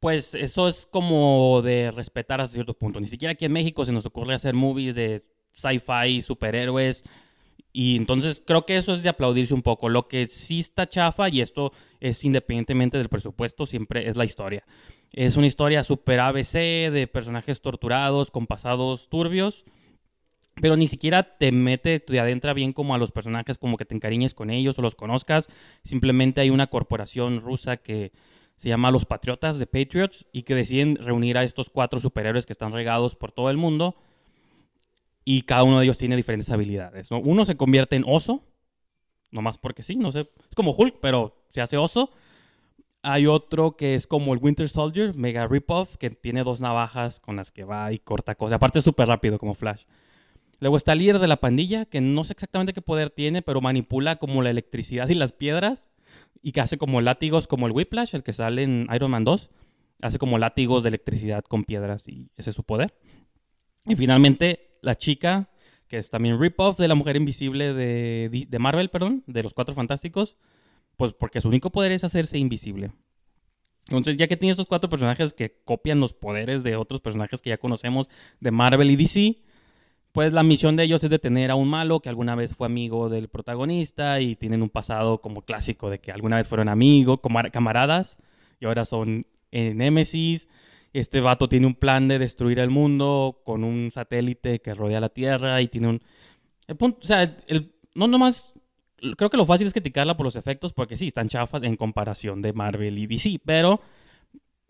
pues 0.00 0.34
eso 0.34 0.68
es 0.68 0.86
como 0.86 1.60
de 1.62 1.90
respetar 1.90 2.40
hasta 2.40 2.54
cierto 2.54 2.74
punto. 2.74 3.00
Ni 3.00 3.06
siquiera 3.06 3.32
aquí 3.32 3.44
en 3.44 3.52
México 3.52 3.84
se 3.84 3.92
nos 3.92 4.06
ocurre 4.06 4.34
hacer 4.34 4.54
movies 4.54 4.94
de 4.94 5.22
sci-fi, 5.52 6.22
superhéroes. 6.22 7.02
Y 7.72 7.96
entonces 7.96 8.42
creo 8.44 8.64
que 8.64 8.76
eso 8.76 8.94
es 8.94 9.02
de 9.02 9.08
aplaudirse 9.08 9.54
un 9.54 9.62
poco. 9.62 9.88
Lo 9.88 10.08
que 10.08 10.26
sí 10.26 10.60
está 10.60 10.88
chafa, 10.88 11.28
y 11.28 11.40
esto 11.40 11.72
es 12.00 12.24
independientemente 12.24 12.96
del 12.96 13.08
presupuesto, 13.08 13.66
siempre 13.66 14.08
es 14.08 14.16
la 14.16 14.24
historia. 14.24 14.64
Es 15.12 15.36
una 15.36 15.46
historia 15.46 15.82
super 15.82 16.20
ABC 16.20 16.90
de 16.90 17.08
personajes 17.12 17.60
torturados 17.60 18.30
con 18.30 18.46
pasados 18.46 19.08
turbios, 19.08 19.64
pero 20.60 20.76
ni 20.76 20.86
siquiera 20.86 21.36
te 21.38 21.52
mete, 21.52 22.00
te 22.00 22.20
adentra 22.20 22.52
bien 22.52 22.72
como 22.72 22.94
a 22.94 22.98
los 22.98 23.12
personajes, 23.12 23.58
como 23.58 23.76
que 23.76 23.84
te 23.84 23.94
encariñes 23.94 24.34
con 24.34 24.50
ellos 24.50 24.78
o 24.78 24.82
los 24.82 24.94
conozcas. 24.94 25.48
Simplemente 25.84 26.40
hay 26.40 26.50
una 26.50 26.68
corporación 26.68 27.40
rusa 27.40 27.76
que 27.78 28.12
se 28.56 28.68
llama 28.68 28.90
Los 28.90 29.04
Patriotas 29.04 29.58
de 29.58 29.66
Patriots 29.66 30.26
y 30.32 30.42
que 30.42 30.54
deciden 30.54 30.96
reunir 30.96 31.38
a 31.38 31.44
estos 31.44 31.70
cuatro 31.70 32.00
superhéroes 32.00 32.44
que 32.44 32.52
están 32.52 32.72
regados 32.72 33.14
por 33.14 33.32
todo 33.32 33.50
el 33.50 33.56
mundo 33.56 33.96
y 35.24 35.42
cada 35.42 35.62
uno 35.62 35.78
de 35.78 35.84
ellos 35.84 35.98
tiene 35.98 36.16
diferentes 36.16 36.50
habilidades. 36.50 37.10
Uno 37.10 37.44
se 37.44 37.56
convierte 37.56 37.96
en 37.96 38.04
oso, 38.06 38.42
nomás 39.30 39.58
porque 39.58 39.82
sí, 39.82 39.96
no 39.96 40.10
sé, 40.10 40.20
es 40.20 40.54
como 40.56 40.72
Hulk, 40.72 40.96
pero 41.00 41.44
se 41.50 41.60
hace 41.60 41.76
oso. 41.76 42.10
Hay 43.02 43.26
otro 43.26 43.76
que 43.76 43.94
es 43.94 44.06
como 44.06 44.32
el 44.32 44.40
Winter 44.42 44.68
Soldier, 44.68 45.14
mega 45.14 45.46
rip-off, 45.46 45.96
que 45.96 46.10
tiene 46.10 46.42
dos 46.42 46.60
navajas 46.60 47.20
con 47.20 47.36
las 47.36 47.52
que 47.52 47.64
va 47.64 47.92
y 47.92 47.98
corta 47.98 48.34
cosas. 48.34 48.56
Aparte 48.56 48.80
es 48.80 48.84
súper 48.84 49.06
rápido 49.06 49.38
como 49.38 49.54
Flash. 49.54 49.84
Luego 50.60 50.76
está 50.76 50.92
el 50.92 50.98
líder 50.98 51.18
de 51.18 51.28
la 51.28 51.40
pandilla, 51.40 51.84
que 51.84 52.00
no 52.00 52.24
sé 52.24 52.32
exactamente 52.32 52.72
qué 52.72 52.82
poder 52.82 53.10
tiene, 53.10 53.42
pero 53.42 53.60
manipula 53.60 54.16
como 54.16 54.42
la 54.42 54.50
electricidad 54.50 55.08
y 55.08 55.14
las 55.14 55.32
piedras. 55.32 55.88
Y 56.42 56.52
que 56.52 56.60
hace 56.60 56.78
como 56.78 57.00
látigos 57.00 57.46
como 57.46 57.66
el 57.66 57.72
Whiplash, 57.72 58.14
el 58.14 58.22
que 58.22 58.32
sale 58.32 58.62
en 58.62 58.88
Iron 58.94 59.10
Man 59.10 59.24
2. 59.24 59.50
Hace 60.02 60.18
como 60.18 60.38
látigos 60.38 60.84
de 60.84 60.88
electricidad 60.90 61.44
con 61.44 61.64
piedras 61.64 62.06
y 62.06 62.30
ese 62.36 62.50
es 62.50 62.56
su 62.56 62.62
poder. 62.62 62.94
Y 63.84 63.96
finalmente 63.96 64.78
la 64.80 64.94
chica, 64.96 65.50
que 65.88 65.98
es 65.98 66.10
también 66.10 66.40
rip-off 66.40 66.78
de 66.78 66.86
la 66.86 66.94
mujer 66.94 67.16
invisible 67.16 67.74
de, 67.74 68.46
de 68.48 68.58
Marvel, 68.60 68.90
perdón, 68.90 69.24
de 69.26 69.42
los 69.42 69.54
Cuatro 69.54 69.74
Fantásticos 69.74 70.36
pues 70.98 71.12
porque 71.12 71.40
su 71.40 71.48
único 71.48 71.70
poder 71.70 71.92
es 71.92 72.04
hacerse 72.04 72.38
invisible. 72.38 72.90
Entonces, 73.86 74.18
ya 74.18 74.26
que 74.26 74.36
tiene 74.36 74.50
estos 74.50 74.66
cuatro 74.66 74.90
personajes 74.90 75.32
que 75.32 75.62
copian 75.64 76.00
los 76.00 76.12
poderes 76.12 76.62
de 76.62 76.76
otros 76.76 77.00
personajes 77.00 77.40
que 77.40 77.50
ya 77.50 77.56
conocemos 77.56 78.10
de 78.40 78.50
Marvel 78.50 78.90
y 78.90 78.96
DC, 78.96 79.38
pues 80.18 80.32
la 80.32 80.42
misión 80.42 80.74
de 80.74 80.82
ellos 80.82 81.04
es 81.04 81.10
detener 81.10 81.52
a 81.52 81.54
un 81.54 81.68
malo 81.68 82.00
que 82.00 82.08
alguna 82.08 82.34
vez 82.34 82.52
fue 82.52 82.66
amigo 82.66 83.08
del 83.08 83.28
protagonista 83.28 84.20
y 84.20 84.34
tienen 84.34 84.62
un 84.62 84.68
pasado 84.68 85.18
como 85.18 85.42
clásico 85.42 85.90
de 85.90 86.00
que 86.00 86.10
alguna 86.10 86.38
vez 86.38 86.48
fueron 86.48 86.68
amigos, 86.68 87.20
camaradas, 87.52 88.18
y 88.58 88.66
ahora 88.66 88.84
son 88.84 89.28
Némesis. 89.52 90.48
Este 90.92 91.20
vato 91.20 91.48
tiene 91.48 91.68
un 91.68 91.76
plan 91.76 92.08
de 92.08 92.18
destruir 92.18 92.58
el 92.58 92.68
mundo 92.68 93.42
con 93.44 93.62
un 93.62 93.92
satélite 93.92 94.60
que 94.60 94.74
rodea 94.74 94.98
la 94.98 95.10
Tierra 95.10 95.62
y 95.62 95.68
tiene 95.68 95.86
un... 95.86 96.02
El 96.66 96.74
punto, 96.74 96.98
o 97.04 97.06
sea, 97.06 97.36
el, 97.46 97.70
no 97.94 98.08
nomás 98.08 98.54
creo 99.16 99.30
que 99.30 99.36
lo 99.36 99.46
fácil 99.46 99.68
es 99.68 99.72
criticarla 99.72 100.16
por 100.16 100.26
los 100.26 100.34
efectos, 100.34 100.72
porque 100.72 100.96
sí, 100.96 101.06
están 101.06 101.28
chafas 101.28 101.62
en 101.62 101.76
comparación 101.76 102.42
de 102.42 102.52
Marvel 102.52 102.98
y 102.98 103.06
DC, 103.06 103.38
pero 103.44 103.80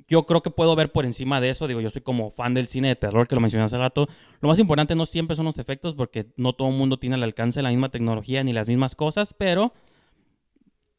yo 0.09 0.25
creo 0.25 0.43
que 0.43 0.51
puedo 0.51 0.75
ver 0.75 0.91
por 0.91 1.05
encima 1.05 1.41
de 1.41 1.51
eso. 1.51 1.69
Digo, 1.69 1.81
yo 1.81 1.91
soy 1.91 2.01
como 2.01 2.31
fan 2.31 2.55
del 2.55 2.67
cine 2.67 2.89
de 2.89 2.97
terror, 2.97 3.29
que 3.29 3.35
lo 3.35 3.43
mencioné 3.43 3.67
hace 3.67 3.77
rato. 3.77 4.09
Lo 4.41 4.49
más 4.49 4.59
importante 4.59 4.95
no 4.95 5.05
siempre 5.05 5.37
son 5.37 5.45
los 5.45 5.59
efectos, 5.59 5.95
porque 5.95 6.27
no 6.37 6.55
todo 6.55 6.69
el 6.69 6.75
mundo 6.75 6.99
tiene 6.99 7.17
al 7.17 7.23
alcance 7.23 7.61
la 7.61 7.69
misma 7.69 7.91
tecnología 7.91 8.43
ni 8.43 8.55
las 8.55 8.69
mismas 8.69 8.97
cosas, 8.97 9.35
pero 9.35 9.75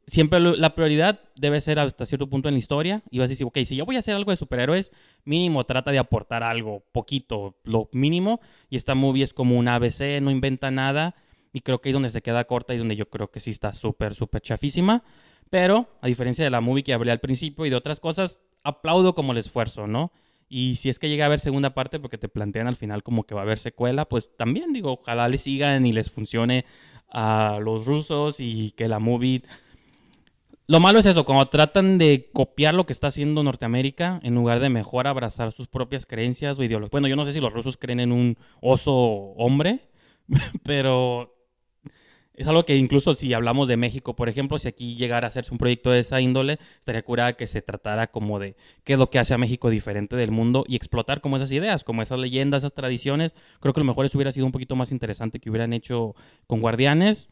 siempre 0.05 0.39
la 0.39 0.75
prioridad 0.75 1.21
debe 1.35 1.59
ser 1.59 1.79
hasta 1.79 2.05
cierto 2.05 2.29
punto 2.29 2.49
en 2.49 2.53
la 2.55 2.59
historia. 2.59 3.01
Y 3.09 3.17
vas 3.17 3.29
a 3.29 3.29
decir, 3.29 3.47
ok, 3.47 3.57
si 3.65 3.75
yo 3.75 3.85
voy 3.85 3.95
a 3.95 3.99
hacer 3.99 4.15
algo 4.15 4.29
de 4.29 4.37
superhéroes, 4.37 4.91
mínimo 5.25 5.65
trata 5.65 5.89
de 5.89 5.97
aportar 5.97 6.43
algo, 6.43 6.83
poquito, 6.91 7.57
lo 7.63 7.89
mínimo. 7.91 8.41
Y 8.69 8.77
esta 8.77 8.93
movie 8.93 9.23
es 9.23 9.33
como 9.33 9.57
un 9.57 9.67
ABC, 9.67 10.21
no 10.21 10.29
inventa 10.29 10.69
nada. 10.69 11.15
Y 11.51 11.61
creo 11.61 11.81
que 11.81 11.89
ahí 11.89 11.93
donde 11.93 12.11
se 12.11 12.21
queda 12.21 12.43
corta 12.43 12.75
y 12.75 12.77
donde 12.77 12.95
yo 12.95 13.09
creo 13.09 13.31
que 13.31 13.39
sí 13.39 13.49
está 13.49 13.73
súper, 13.73 14.13
súper 14.13 14.43
chafísima. 14.43 15.03
Pero, 15.49 15.87
a 16.01 16.07
diferencia 16.07 16.45
de 16.45 16.51
la 16.51 16.61
movie 16.61 16.83
que 16.83 16.93
hablé 16.93 17.11
al 17.11 17.19
principio 17.19 17.65
y 17.65 17.71
de 17.71 17.75
otras 17.75 17.99
cosas, 17.99 18.39
aplaudo 18.63 19.15
como 19.15 19.31
el 19.31 19.37
esfuerzo, 19.37 19.87
¿no? 19.87 20.11
Y 20.49 20.75
si 20.75 20.89
es 20.89 20.97
que 20.97 21.09
llega 21.09 21.25
a 21.25 21.27
haber 21.27 21.39
segunda 21.39 21.75
parte, 21.75 21.99
porque 21.99 22.17
te 22.17 22.27
plantean 22.27 22.67
al 22.67 22.75
final 22.75 23.03
como 23.03 23.23
que 23.23 23.35
va 23.35 23.41
a 23.41 23.43
haber 23.43 23.59
secuela, 23.59 24.05
pues 24.05 24.35
también 24.35 24.73
digo, 24.73 24.93
ojalá 24.93 25.27
les 25.27 25.41
sigan 25.41 25.85
y 25.85 25.91
les 25.91 26.09
funcione 26.09 26.65
a 27.07 27.59
los 27.61 27.85
rusos 27.85 28.39
y 28.39 28.71
que 28.71 28.87
la 28.87 28.99
movie... 28.99 29.43
Lo 30.65 30.79
malo 30.79 30.99
es 30.99 31.05
eso, 31.07 31.25
cuando 31.25 31.47
tratan 31.47 31.97
de 31.97 32.29
copiar 32.31 32.75
lo 32.75 32.85
que 32.85 32.93
está 32.93 33.07
haciendo 33.07 33.43
Norteamérica, 33.43 34.19
en 34.21 34.35
lugar 34.35 34.59
de 34.59 34.69
mejor 34.69 35.07
abrazar 35.07 35.51
sus 35.51 35.67
propias 35.67 36.05
creencias 36.05 36.59
o 36.59 36.63
ideologías. 36.63 36.91
Bueno, 36.91 37.07
yo 37.07 37.15
no 37.15 37.25
sé 37.25 37.33
si 37.33 37.39
los 37.39 37.53
rusos 37.53 37.77
creen 37.77 37.99
en 37.99 38.11
un 38.11 38.37
oso 38.61 38.93
hombre, 38.93 39.89
pero 40.63 41.38
es 42.39 42.47
algo 42.47 42.63
que 42.63 42.77
incluso 42.77 43.15
si 43.15 43.33
hablamos 43.33 43.67
de 43.67 43.75
México, 43.75 44.15
por 44.15 44.29
ejemplo, 44.29 44.57
si 44.59 44.69
aquí 44.69 44.95
llegara 44.95 45.27
a 45.27 45.29
hacerse 45.29 45.51
un 45.51 45.57
proyecto 45.57 45.91
de 45.91 45.99
esa 45.99 46.21
índole, 46.21 46.57
estaría 46.79 47.03
curada 47.03 47.33
que 47.33 47.45
se 47.47 47.61
tratara 47.61 48.07
como 48.07 48.39
de 48.39 48.55
qué 48.85 48.93
es 48.93 48.99
lo 48.99 49.09
que 49.09 49.19
hace 49.19 49.33
a 49.33 49.37
México 49.37 49.69
diferente 49.69 50.15
del 50.15 50.31
mundo 50.31 50.63
y 50.65 50.77
explotar 50.77 51.19
como 51.19 51.35
esas 51.35 51.51
ideas, 51.51 51.83
como 51.83 52.01
esas 52.01 52.17
leyendas, 52.17 52.61
esas 52.61 52.73
tradiciones. 52.73 53.35
Creo 53.59 53.73
que 53.73 53.81
lo 53.81 53.85
mejor 53.85 54.05
eso 54.05 54.17
hubiera 54.17 54.31
sido 54.31 54.45
un 54.45 54.53
poquito 54.53 54.77
más 54.77 54.93
interesante 54.93 55.41
que 55.41 55.49
hubieran 55.49 55.73
hecho 55.73 56.15
con 56.47 56.61
Guardianes. 56.61 57.29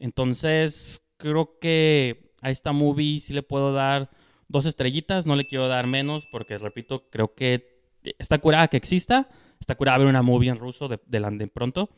Entonces, 0.00 1.06
creo 1.16 1.60
que 1.60 2.32
a 2.42 2.50
esta 2.50 2.72
movie 2.72 3.20
sí 3.20 3.32
le 3.32 3.44
puedo 3.44 3.72
dar 3.72 4.10
dos 4.48 4.66
estrellitas, 4.66 5.28
no 5.28 5.36
le 5.36 5.46
quiero 5.46 5.68
dar 5.68 5.86
menos 5.86 6.26
porque, 6.26 6.58
repito, 6.58 7.08
creo 7.08 7.36
que 7.36 7.84
está 8.18 8.38
curada 8.38 8.66
que 8.66 8.78
exista, 8.78 9.28
está 9.60 9.76
curada 9.76 9.98
ver 9.98 10.08
una 10.08 10.22
movie 10.22 10.50
en 10.50 10.58
ruso 10.58 10.88
de, 10.88 10.98
de, 11.06 11.46
pronto 11.46 11.88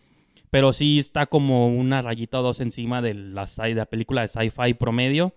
pero 0.52 0.74
sí 0.74 0.98
está 0.98 1.24
como 1.24 1.68
una 1.68 2.02
rayita 2.02 2.40
o 2.40 2.42
dos 2.42 2.60
encima 2.60 3.00
de 3.00 3.14
la, 3.14 3.46
de 3.46 3.74
la 3.74 3.86
película 3.86 4.20
de 4.20 4.28
sci-fi 4.28 4.74
promedio. 4.74 5.32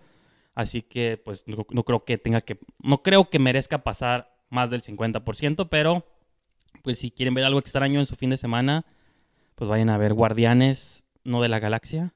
Así 0.54 0.82
que 0.82 1.16
pues 1.16 1.42
no, 1.46 1.84
creo 1.84 2.04
que 2.04 2.18
tenga 2.18 2.42
que, 2.42 2.58
no 2.84 3.02
creo 3.02 3.30
que 3.30 3.38
merezca 3.38 3.82
pasar 3.82 4.36
más 4.50 4.68
del 4.68 4.82
50%, 4.82 5.68
pero 5.70 6.06
pues 6.82 6.98
si 6.98 7.10
quieren 7.10 7.32
ver 7.32 7.44
algo 7.44 7.58
extraño 7.58 7.98
en 7.98 8.04
su 8.04 8.14
fin 8.14 8.28
de 8.28 8.36
semana, 8.36 8.84
pues 9.54 9.70
vayan 9.70 9.88
a 9.88 9.96
ver 9.96 10.12
Guardianes, 10.12 11.06
no 11.24 11.40
de 11.40 11.48
la 11.48 11.60
Galaxia. 11.60 12.12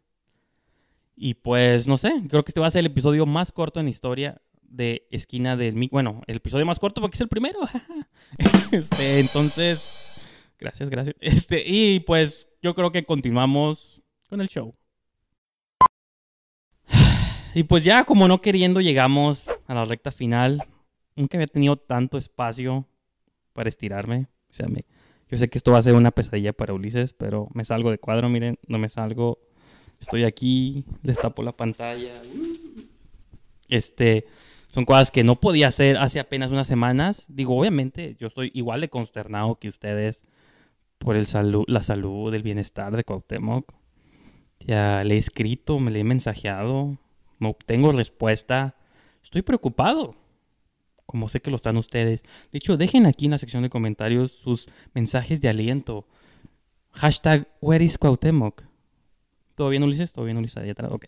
Y 1.16 1.34
pues 1.34 1.88
no 1.88 1.96
sé, 1.96 2.12
creo 2.28 2.44
que 2.44 2.50
este 2.50 2.60
va 2.60 2.66
a 2.66 2.70
ser 2.70 2.80
el 2.80 2.92
episodio 2.92 3.24
más 3.24 3.50
corto 3.50 3.80
en 3.80 3.88
historia 3.88 4.42
de 4.60 5.06
Esquina 5.10 5.56
del... 5.56 5.88
Bueno, 5.90 6.20
el 6.26 6.36
episodio 6.36 6.66
más 6.66 6.78
corto 6.78 7.00
porque 7.00 7.14
es 7.14 7.20
el 7.22 7.28
primero. 7.28 7.60
este, 8.72 9.20
entonces, 9.20 9.99
Gracias, 10.60 10.90
gracias. 10.90 11.16
Este, 11.20 11.62
y 11.66 12.00
pues 12.00 12.48
yo 12.62 12.74
creo 12.74 12.92
que 12.92 13.04
continuamos 13.04 14.02
con 14.28 14.40
el 14.40 14.48
show. 14.48 14.74
Y 17.54 17.64
pues 17.64 17.82
ya 17.82 18.04
como 18.04 18.28
no 18.28 18.40
queriendo 18.40 18.80
llegamos 18.80 19.48
a 19.66 19.74
la 19.74 19.84
recta 19.84 20.12
final. 20.12 20.62
Nunca 21.16 21.36
había 21.36 21.48
tenido 21.48 21.76
tanto 21.76 22.16
espacio 22.16 22.86
para 23.52 23.68
estirarme. 23.68 24.28
O 24.48 24.52
sea, 24.52 24.68
me, 24.68 24.84
yo 25.28 25.36
sé 25.36 25.48
que 25.48 25.58
esto 25.58 25.72
va 25.72 25.78
a 25.78 25.82
ser 25.82 25.94
una 25.94 26.12
pesadilla 26.12 26.52
para 26.52 26.74
Ulises, 26.74 27.12
pero 27.12 27.48
me 27.52 27.64
salgo 27.64 27.90
de 27.90 27.98
cuadro, 27.98 28.28
miren, 28.28 28.58
no 28.68 28.78
me 28.78 28.88
salgo. 28.88 29.40
Estoy 30.00 30.24
aquí, 30.24 30.84
les 31.02 31.18
tapo 31.18 31.42
la 31.42 31.52
pantalla. 31.52 32.12
Este, 33.68 34.26
son 34.68 34.84
cosas 34.84 35.10
que 35.10 35.24
no 35.24 35.40
podía 35.40 35.68
hacer 35.68 35.96
hace 35.96 36.20
apenas 36.20 36.50
unas 36.50 36.68
semanas. 36.68 37.24
Digo, 37.28 37.58
obviamente, 37.58 38.16
yo 38.18 38.28
estoy 38.28 38.50
igual 38.54 38.80
de 38.80 38.88
consternado 38.88 39.56
que 39.56 39.68
ustedes 39.68 40.22
por 41.00 41.16
el 41.16 41.26
salud, 41.26 41.64
la 41.66 41.82
salud, 41.82 42.32
el 42.34 42.42
bienestar 42.42 42.94
de 42.94 43.04
Cuauhtémoc. 43.04 43.72
Ya 44.60 45.02
le 45.02 45.14
he 45.14 45.18
escrito, 45.18 45.78
me 45.78 45.90
le 45.90 46.00
he 46.00 46.04
mensajeado, 46.04 46.98
no 47.38 47.48
obtengo 47.48 47.90
respuesta. 47.90 48.76
Estoy 49.24 49.40
preocupado, 49.40 50.14
como 51.06 51.30
sé 51.30 51.40
que 51.40 51.50
lo 51.50 51.56
están 51.56 51.78
ustedes. 51.78 52.22
De 52.52 52.58
hecho, 52.58 52.76
dejen 52.76 53.06
aquí 53.06 53.24
en 53.24 53.30
la 53.30 53.38
sección 53.38 53.62
de 53.62 53.70
comentarios 53.70 54.30
sus 54.30 54.68
mensajes 54.92 55.40
de 55.40 55.48
aliento. 55.48 56.06
Hashtag, 56.92 57.48
where 57.62 57.82
is 57.82 57.96
Cuauhtémoc? 57.96 58.62
¿Todo 59.54 59.70
bien, 59.70 59.82
Ulises? 59.82 60.12
¿Todo 60.12 60.26
bien, 60.26 60.36
Ulises? 60.36 60.62
Ok. 60.90 61.06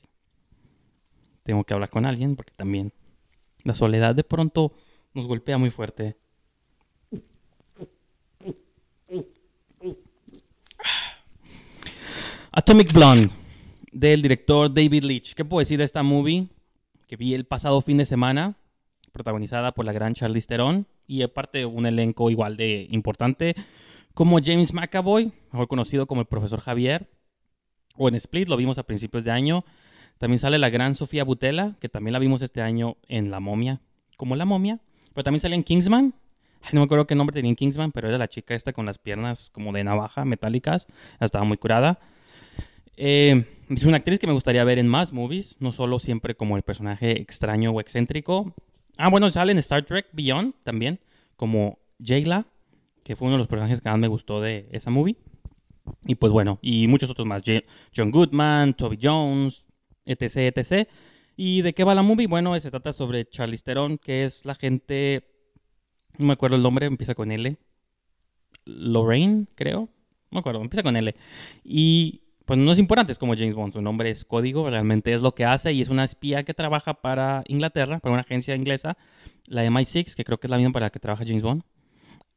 Tengo 1.42 1.64
que 1.64 1.75
hablar 1.75 1.90
con 1.90 2.06
alguien 2.06 2.34
porque 2.34 2.54
también 2.56 2.94
la 3.62 3.75
soledad 3.75 4.14
de 4.14 4.25
pronto 4.25 4.72
nos 5.12 5.26
golpea 5.26 5.58
muy 5.58 5.70
fuerte. 5.70 6.16
Atomic 12.54 12.92
Blonde, 12.92 13.32
del 13.92 14.21
director 14.21 14.73
David 14.73 15.04
Leitch. 15.04 15.32
¿Qué 15.32 15.42
puedo 15.42 15.61
decir 15.61 15.78
de 15.78 15.85
esta 15.85 16.02
movie? 16.02 16.49
Que 17.06 17.16
vi 17.16 17.32
el 17.32 17.47
pasado 17.47 17.80
fin 17.80 17.97
de 17.97 18.04
semana, 18.04 18.56
protagonizada 19.11 19.73
por 19.73 19.87
la 19.87 19.92
gran 19.92 20.12
Charlize 20.12 20.49
Theron 20.49 20.87
y 21.06 21.23
aparte 21.23 21.64
un 21.64 21.87
elenco 21.87 22.28
igual 22.28 22.59
de 22.59 22.87
importante 22.90 23.56
como 24.12 24.38
James 24.44 24.75
McAvoy, 24.75 25.32
mejor 25.50 25.66
conocido 25.66 26.06
como 26.06 26.21
el 26.21 26.26
profesor 26.26 26.61
Javier, 26.61 27.09
o 27.97 28.09
en 28.09 28.16
Split, 28.16 28.49
lo 28.49 28.59
vimos 28.59 28.76
a 28.76 28.82
principios 28.82 29.25
de 29.25 29.30
año. 29.30 29.64
También 30.18 30.38
sale 30.38 30.59
la 30.59 30.68
gran 30.68 30.94
Sofía 30.94 31.25
Butela, 31.25 31.76
que 31.80 31.88
también 31.88 32.12
la 32.12 32.18
vimos 32.18 32.42
este 32.42 32.61
año 32.61 32.99
en 33.09 33.30
La 33.30 33.40
Momia, 33.40 33.80
como 34.18 34.37
La 34.37 34.44
Momia. 34.44 34.78
Pero 35.14 35.25
también 35.25 35.40
sale 35.40 35.54
en 35.54 35.64
Kingsman. 35.64 36.12
no 36.73 36.80
me 36.80 36.85
acuerdo 36.85 37.06
qué 37.06 37.14
nombre 37.14 37.32
tenía 37.32 37.49
en 37.49 37.56
Kingsman, 37.56 37.92
pero 37.92 38.09
era 38.09 38.18
la 38.18 38.28
chica 38.28 38.54
esta 38.54 38.75
con 38.75 38.85
las 38.85 38.99
piernas 38.99 39.49
como 39.49 39.73
de 39.73 39.85
navaja 39.85 40.26
metálicas. 40.26 40.87
Estaba 41.18 41.47
muy 41.47 41.56
curada. 41.56 41.99
Eh, 42.96 43.44
es 43.68 43.84
una 43.84 43.99
actriz 43.99 44.18
que 44.18 44.26
me 44.26 44.32
gustaría 44.32 44.64
ver 44.64 44.78
en 44.78 44.88
más 44.88 45.12
movies, 45.12 45.56
no 45.58 45.72
solo 45.72 45.99
siempre 45.99 46.34
como 46.34 46.56
el 46.56 46.62
personaje 46.62 47.20
extraño 47.20 47.70
o 47.70 47.80
excéntrico. 47.80 48.54
Ah, 48.96 49.08
bueno, 49.08 49.30
sale 49.30 49.52
en 49.52 49.58
Star 49.58 49.84
Trek 49.84 50.06
Beyond 50.12 50.54
también, 50.62 51.00
como 51.37 51.78
Jayla, 52.04 52.46
que 53.04 53.16
fue 53.16 53.26
uno 53.26 53.37
de 53.37 53.38
los 53.38 53.49
personajes 53.49 53.80
que 53.80 53.88
más 53.88 53.99
me 53.99 54.08
gustó 54.08 54.40
de 54.40 54.68
esa 54.72 54.90
movie. 54.90 55.16
Y 56.04 56.14
pues 56.14 56.32
bueno, 56.32 56.58
y 56.62 56.87
muchos 56.87 57.11
otros 57.11 57.26
más. 57.26 57.42
John 57.94 58.11
Goodman, 58.11 58.75
Toby 58.75 58.99
Jones, 59.00 59.64
etc, 60.04 60.56
etc. 60.56 60.88
¿Y 61.37 61.62
de 61.62 61.72
qué 61.72 61.84
va 61.84 61.94
la 61.94 62.02
movie? 62.02 62.26
Bueno, 62.26 62.58
se 62.61 62.70
trata 62.70 62.92
sobre 62.92 63.25
Charlize 63.28 63.64
Theron, 63.64 63.99
que 63.99 64.25
es 64.25 64.44
la 64.44 64.54
gente... 64.54 65.28
No 66.18 66.26
me 66.26 66.34
acuerdo 66.34 66.56
el 66.56 66.62
nombre, 66.62 66.87
empieza 66.87 67.14
con 67.14 67.32
L. 67.32 67.56
Lorraine, 68.66 69.46
creo. 69.54 69.80
No 69.80 70.37
me 70.37 70.40
acuerdo, 70.40 70.61
empieza 70.61 70.82
con 70.82 70.94
L. 70.94 71.14
Y 71.64 72.22
pues 72.44 72.58
no 72.58 72.72
es 72.72 72.78
importante, 72.78 73.12
es 73.12 73.18
como 73.18 73.37
James 73.37 73.54
Bond, 73.54 73.72
su 73.72 73.82
nombre 73.82 74.11
es 74.11 74.25
código, 74.25 74.68
realmente 74.68 75.14
es 75.14 75.22
lo 75.22 75.34
que 75.34 75.44
hace 75.44 75.72
y 75.72 75.80
es 75.80 75.88
una 75.88 76.04
espía 76.04 76.44
que 76.44 76.54
trabaja 76.54 76.94
para 76.94 77.44
Inglaterra, 77.46 77.99
para 77.99 78.12
una 78.12 78.22
agencia 78.22 78.54
inglesa, 78.56 78.96
la 79.46 79.64
MI6, 79.64 80.14
que 80.14 80.25
creo 80.25 80.38
que 80.38 80.46
es 80.46 80.50
la 80.50 80.56
misma 80.56 80.72
para 80.72 80.87
la 80.87 80.90
que 80.90 81.00
trabaja 81.00 81.25
James 81.26 81.42
Bond. 81.42 81.62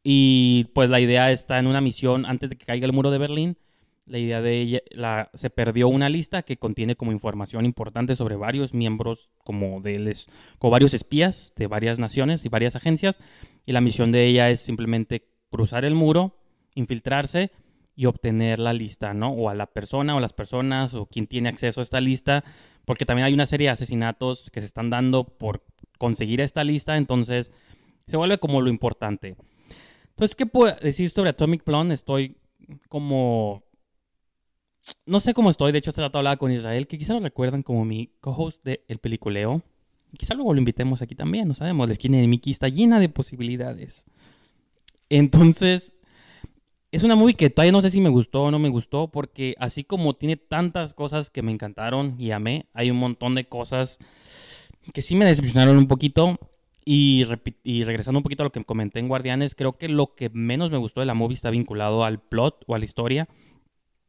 Y 0.04 0.66
pues 0.76 0.90
la 0.92 1.00
idea 1.00 1.32
está 1.32 1.58
en 1.58 1.66
una 1.66 1.82
misión 1.82 2.26
antes 2.28 2.52
de 2.52 2.58
que 2.58 2.66
caiga 2.66 2.86
el 2.86 2.94
muro 2.94 3.10
de 3.10 3.18
Berlín. 3.18 3.58
La 4.06 4.20
idea 4.20 4.40
de 4.40 4.62
ella, 4.62 4.80
la, 4.92 5.32
se 5.34 5.50
perdió 5.50 5.88
una 5.88 6.10
lista 6.10 6.44
que 6.44 6.58
contiene 6.58 6.96
como 6.96 7.12
información 7.12 7.66
importante 7.66 8.16
sobre 8.16 8.36
varios 8.36 8.76
miembros, 8.76 9.32
como 9.44 9.82
de 9.82 9.98
les, 9.98 10.28
como 10.60 10.70
varios 10.70 10.94
espías 10.94 11.54
de 11.56 11.66
varias 11.66 11.98
naciones 11.98 12.46
y 12.46 12.50
varias 12.50 12.76
agencias. 12.76 13.20
Y 13.66 13.72
la 13.72 13.82
misión 13.82 14.12
de 14.12 14.28
ella 14.28 14.52
es 14.52 14.62
simplemente 14.62 15.28
cruzar 15.50 15.86
el 15.86 15.96
muro, 15.96 16.38
infiltrarse 16.76 17.50
y 17.96 18.06
obtener 18.06 18.60
la 18.60 18.74
lista, 18.74 19.14
¿no? 19.14 19.32
O 19.32 19.50
a 19.50 19.56
la 19.56 19.68
persona 19.68 20.16
o 20.16 20.20
las 20.20 20.34
personas 20.34 20.94
o 20.94 21.06
quien 21.06 21.28
tiene 21.28 21.50
acceso 21.50 21.80
a 21.80 21.84
esta 21.84 22.02
lista, 22.02 22.44
porque 22.86 23.06
también 23.06 23.26
hay 23.26 23.34
una 23.34 23.46
serie 23.46 23.68
de 23.68 23.72
asesinatos 23.72 24.50
que 24.52 24.62
se 24.62 24.68
están 24.68 24.90
dando 24.90 25.24
por 25.24 25.64
conseguir 25.98 26.42
esta 26.42 26.64
lista, 26.64 26.98
entonces 26.98 27.52
se 28.08 28.18
vuelve 28.18 28.38
como 28.38 28.62
lo 28.62 28.70
importante. 28.70 29.38
Entonces, 30.10 30.36
¿qué 30.36 30.46
puedo 30.46 30.76
decir 30.76 31.10
sobre 31.10 31.32
Atomic 31.32 31.66
Blonde? 31.66 31.96
Estoy 31.96 32.38
como... 32.90 33.64
No 35.06 35.20
sé 35.20 35.34
cómo 35.34 35.50
estoy, 35.50 35.72
de 35.72 35.80
hecho, 35.80 35.90
esta 35.90 36.06
hablaba 36.06 36.38
con 36.38 36.52
Israel, 36.52 36.88
que 36.88 36.98
quizá 36.98 37.14
lo 37.14 37.20
recuerdan 37.20 37.64
como 37.64 37.86
mi 37.86 38.12
co-host 38.22 38.64
de 38.64 38.86
El 38.88 39.00
Peliculeo. 39.00 39.64
Quizá 40.16 40.36
luego 40.36 40.54
lo 40.54 40.60
invitemos 40.60 41.02
aquí 41.02 41.16
también, 41.16 41.48
no 41.48 41.56
sabemos, 41.56 41.88
la 41.88 41.94
esquina 41.94 42.18
de 42.18 42.28
Mickey 42.28 42.52
está 42.52 42.70
llena 42.70 43.00
de 43.00 43.10
posibilidades. 43.10 44.06
Entonces, 45.10 45.95
es 46.96 47.04
una 47.04 47.18
movie 47.18 47.34
que 47.36 47.50
todavía 47.50 47.74
no 47.74 47.82
sé 47.82 47.90
si 47.90 48.00
me 48.00 48.08
gustó 48.08 48.44
o 48.44 48.52
no 48.52 48.58
me 48.58 48.70
gustó, 48.70 49.10
porque 49.10 49.54
así 49.60 49.84
como 49.84 50.14
tiene 50.14 50.38
tantas 50.38 50.94
cosas 50.94 51.30
que 51.30 51.42
me 51.42 51.52
encantaron 51.52 52.16
y 52.18 52.32
amé, 52.32 52.68
hay 52.74 52.90
un 52.90 52.96
montón 52.96 53.36
de 53.36 53.50
cosas 53.50 54.00
que 54.94 55.02
sí 55.02 55.14
me 55.14 55.26
decepcionaron 55.26 55.78
un 55.78 55.88
poquito. 55.90 56.40
Y, 56.86 57.26
y, 57.64 57.84
regresando 57.84 58.20
un 58.20 58.24
poquito 58.24 58.44
a 58.44 58.46
lo 58.46 58.52
que 58.52 58.64
comenté 58.64 59.00
en 59.00 59.10
Guardianes, 59.10 59.56
creo 59.56 59.78
que 59.78 59.90
lo 59.90 60.16
que 60.16 60.30
menos 60.30 60.72
me 60.72 60.78
gustó 60.78 61.02
de 61.02 61.06
la 61.06 61.16
movie 61.16 61.36
está 61.36 61.50
vinculado 61.50 62.06
al 62.06 62.22
plot 62.22 62.64
o 62.68 62.76
a 62.76 62.80
la 62.80 62.86
historia. 62.86 63.28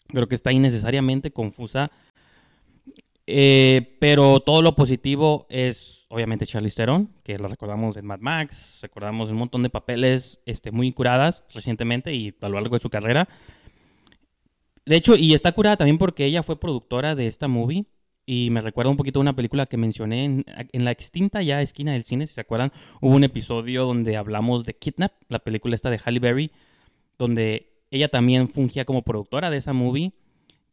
Creo 0.07 0.29
que 0.29 0.37
está 0.37 0.53
innecesariamente 0.53 1.33
confusa. 1.33 1.91
Eh, 3.27 3.97
pero 4.01 4.41
todo 4.41 4.63
lo 4.63 4.77
positivo 4.77 5.47
es, 5.51 6.07
obviamente, 6.09 6.47
Charlize 6.47 6.77
Theron, 6.77 7.11
que 7.25 7.37
la 7.37 7.49
recordamos 7.49 7.97
en 7.97 8.07
Mad 8.07 8.21
Max, 8.21 8.79
recordamos 8.83 9.31
un 9.31 9.37
montón 9.37 9.63
de 9.63 9.71
papeles 9.71 10.39
este, 10.47 10.71
muy 10.71 10.93
curadas 10.93 11.45
recientemente 11.53 12.15
y 12.15 12.35
a 12.41 12.49
lo 12.49 12.61
largo 12.61 12.77
de 12.77 12.83
su 12.83 12.91
carrera. 12.91 13.29
De 14.85 14.97
hecho, 14.97 15.17
y 15.17 15.35
está 15.35 15.51
curada 15.53 15.77
también 15.77 15.99
porque 15.99 16.25
ella 16.25 16.45
fue 16.45 16.61
productora 16.61 17.15
de 17.15 17.27
esta 17.27 17.49
movie. 17.49 17.87
Y 18.29 18.51
me 18.51 18.61
recuerda 18.61 18.91
un 18.91 18.97
poquito 18.97 19.21
a 19.21 19.23
una 19.23 19.37
película 19.37 19.67
que 19.67 19.77
mencioné 19.77 20.25
en, 20.25 20.85
la 20.85 20.91
extinta 20.91 21.43
ya 21.43 21.63
esquina 21.63 21.93
del 21.93 22.03
cine, 22.03 22.27
si 22.27 22.35
se 22.35 22.41
acuerdan. 22.41 22.73
Hubo 23.01 23.15
un 23.15 23.23
episodio 23.23 23.85
donde 23.85 24.17
hablamos 24.17 24.65
de 24.65 24.75
Kidnap, 24.75 25.13
la 25.29 25.39
película 25.39 25.77
esta 25.77 25.91
de 25.91 26.01
Halle 26.05 26.19
Berry, 26.19 26.51
donde 27.19 27.85
ella 27.93 28.09
también 28.09 28.49
fungía 28.49 28.85
como 28.85 29.03
productora 29.03 29.49
de 29.49 29.59
esa 29.59 29.73
movie. 29.73 30.13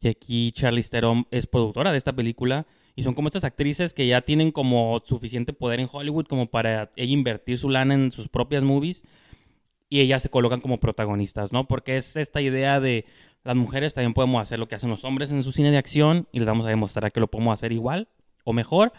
Y 0.04 0.08
aquí 0.08 0.52
Charlize 0.52 0.90
Theron 0.90 1.26
es 1.30 1.46
productora 1.46 1.90
de 1.90 1.96
esta 1.96 2.12
película. 2.12 2.66
Y 2.94 3.02
son 3.02 3.14
como 3.14 3.28
estas 3.28 3.42
actrices 3.42 3.94
que 3.94 4.06
ya 4.06 4.20
tienen 4.20 4.52
como 4.52 5.02
suficiente 5.04 5.54
poder 5.54 5.80
en 5.80 5.88
Hollywood 5.90 6.26
como 6.26 6.46
para 6.46 6.90
invertir 6.96 7.56
su 7.56 7.70
lana 7.70 7.94
en 7.94 8.10
sus 8.10 8.28
propias 8.28 8.62
movies. 8.62 9.02
Y 9.88 10.00
ellas 10.00 10.22
se 10.22 10.28
colocan 10.28 10.60
como 10.60 10.76
protagonistas, 10.76 11.52
¿no? 11.52 11.66
Porque 11.66 11.96
es 11.96 12.16
esta 12.16 12.42
idea 12.42 12.80
de 12.80 13.06
las 13.44 13.56
mujeres 13.56 13.94
también 13.94 14.12
podemos 14.12 14.42
hacer 14.42 14.58
lo 14.58 14.68
que 14.68 14.74
hacen 14.74 14.90
los 14.90 15.04
hombres 15.04 15.30
en 15.30 15.42
su 15.42 15.52
cine 15.52 15.70
de 15.70 15.78
acción 15.78 16.28
y 16.32 16.38
les 16.38 16.48
vamos 16.48 16.66
a 16.66 16.70
demostrar 16.70 17.10
que 17.10 17.20
lo 17.20 17.28
podemos 17.28 17.54
hacer 17.54 17.72
igual 17.72 18.08
o 18.44 18.52
mejor. 18.52 18.92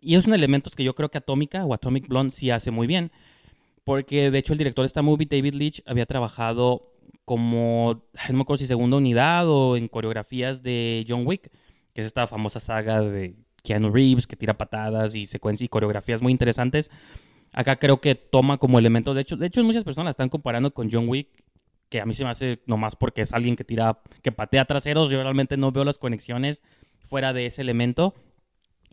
Y 0.00 0.16
es 0.16 0.26
un 0.26 0.34
elemento 0.34 0.70
que 0.70 0.84
yo 0.84 0.94
creo 0.94 1.10
que 1.10 1.18
Atómica 1.18 1.64
o 1.64 1.72
Atomic 1.72 2.08
Blonde 2.08 2.34
sí 2.34 2.50
hace 2.50 2.70
muy 2.70 2.86
bien. 2.86 3.10
Porque 3.84 4.30
de 4.30 4.38
hecho 4.38 4.52
el 4.52 4.58
director 4.58 4.82
de 4.82 4.88
esta 4.88 5.02
movie, 5.02 5.26
David 5.30 5.54
Leitch, 5.54 5.82
había 5.86 6.04
trabajado 6.06 6.91
como, 7.24 8.04
no 8.28 8.36
me 8.36 8.42
acuerdo 8.42 8.58
si 8.58 8.66
segunda 8.66 8.96
unidad 8.96 9.48
o 9.48 9.76
en 9.76 9.88
coreografías 9.88 10.62
de 10.62 11.04
John 11.08 11.26
Wick, 11.26 11.50
que 11.92 12.00
es 12.00 12.06
esta 12.06 12.26
famosa 12.26 12.60
saga 12.60 13.00
de 13.00 13.36
Keanu 13.62 13.90
Reeves 13.90 14.26
que 14.26 14.36
tira 14.36 14.58
patadas 14.58 15.14
y 15.14 15.26
secuencias 15.26 15.66
y 15.66 15.68
coreografías 15.68 16.22
muy 16.22 16.32
interesantes. 16.32 16.90
Acá 17.52 17.76
creo 17.76 18.00
que 18.00 18.14
toma 18.14 18.58
como 18.58 18.78
elemento, 18.78 19.14
de 19.14 19.20
hecho, 19.20 19.36
de 19.36 19.46
hecho 19.46 19.62
muchas 19.62 19.84
personas 19.84 20.06
la 20.06 20.10
están 20.12 20.28
comparando 20.30 20.72
con 20.72 20.90
John 20.90 21.08
Wick 21.08 21.28
que 21.92 22.00
a 22.00 22.06
mí 22.06 22.14
se 22.14 22.24
me 22.24 22.30
hace 22.30 22.62
nomás 22.64 22.96
porque 22.96 23.20
es 23.20 23.34
alguien 23.34 23.54
que 23.54 23.64
tira, 23.64 24.00
que 24.22 24.32
patea 24.32 24.64
traseros, 24.64 25.10
yo 25.10 25.22
realmente 25.22 25.58
no 25.58 25.72
veo 25.72 25.84
las 25.84 25.98
conexiones 25.98 26.62
fuera 27.00 27.34
de 27.34 27.44
ese 27.44 27.60
elemento 27.60 28.14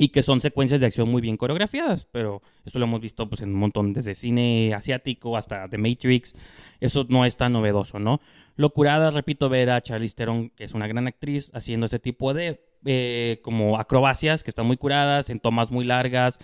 y 0.02 0.10
que 0.10 0.24
son 0.24 0.40
secuencias 0.40 0.80
de 0.80 0.88
acción 0.88 1.10
muy 1.12 1.22
bien 1.22 1.36
coreografiadas, 1.36 2.06
pero 2.10 2.42
eso 2.66 2.80
lo 2.80 2.86
hemos 2.86 3.02
visto 3.02 3.28
pues 3.28 3.42
en 3.42 3.50
un 3.50 3.60
montón, 3.60 3.92
desde 3.92 4.16
cine 4.16 4.74
asiático 4.74 5.36
hasta 5.36 5.68
The 5.68 5.78
Matrix, 5.78 6.34
eso 6.80 7.06
no 7.10 7.26
es 7.26 7.36
tan 7.36 7.52
novedoso, 7.52 8.00
¿no? 8.00 8.22
Locurada, 8.56 9.12
repito, 9.12 9.50
ver 9.50 9.70
a 9.70 9.82
Charlize 9.82 10.16
Theron, 10.16 10.52
que 10.52 10.64
es 10.64 10.74
una 10.74 10.88
gran 10.88 11.06
actriz, 11.08 11.52
haciendo 11.54 11.86
ese 11.86 12.00
tipo 12.00 12.34
de 12.34 12.66
eh, 12.86 13.42
como 13.44 13.78
acrobacias 13.78 14.42
que 14.42 14.52
están 14.52 14.68
muy 14.68 14.78
curadas, 14.78 15.30
en 15.30 15.42
tomas 15.42 15.70
muy 15.70 15.84
largas. 15.84 16.40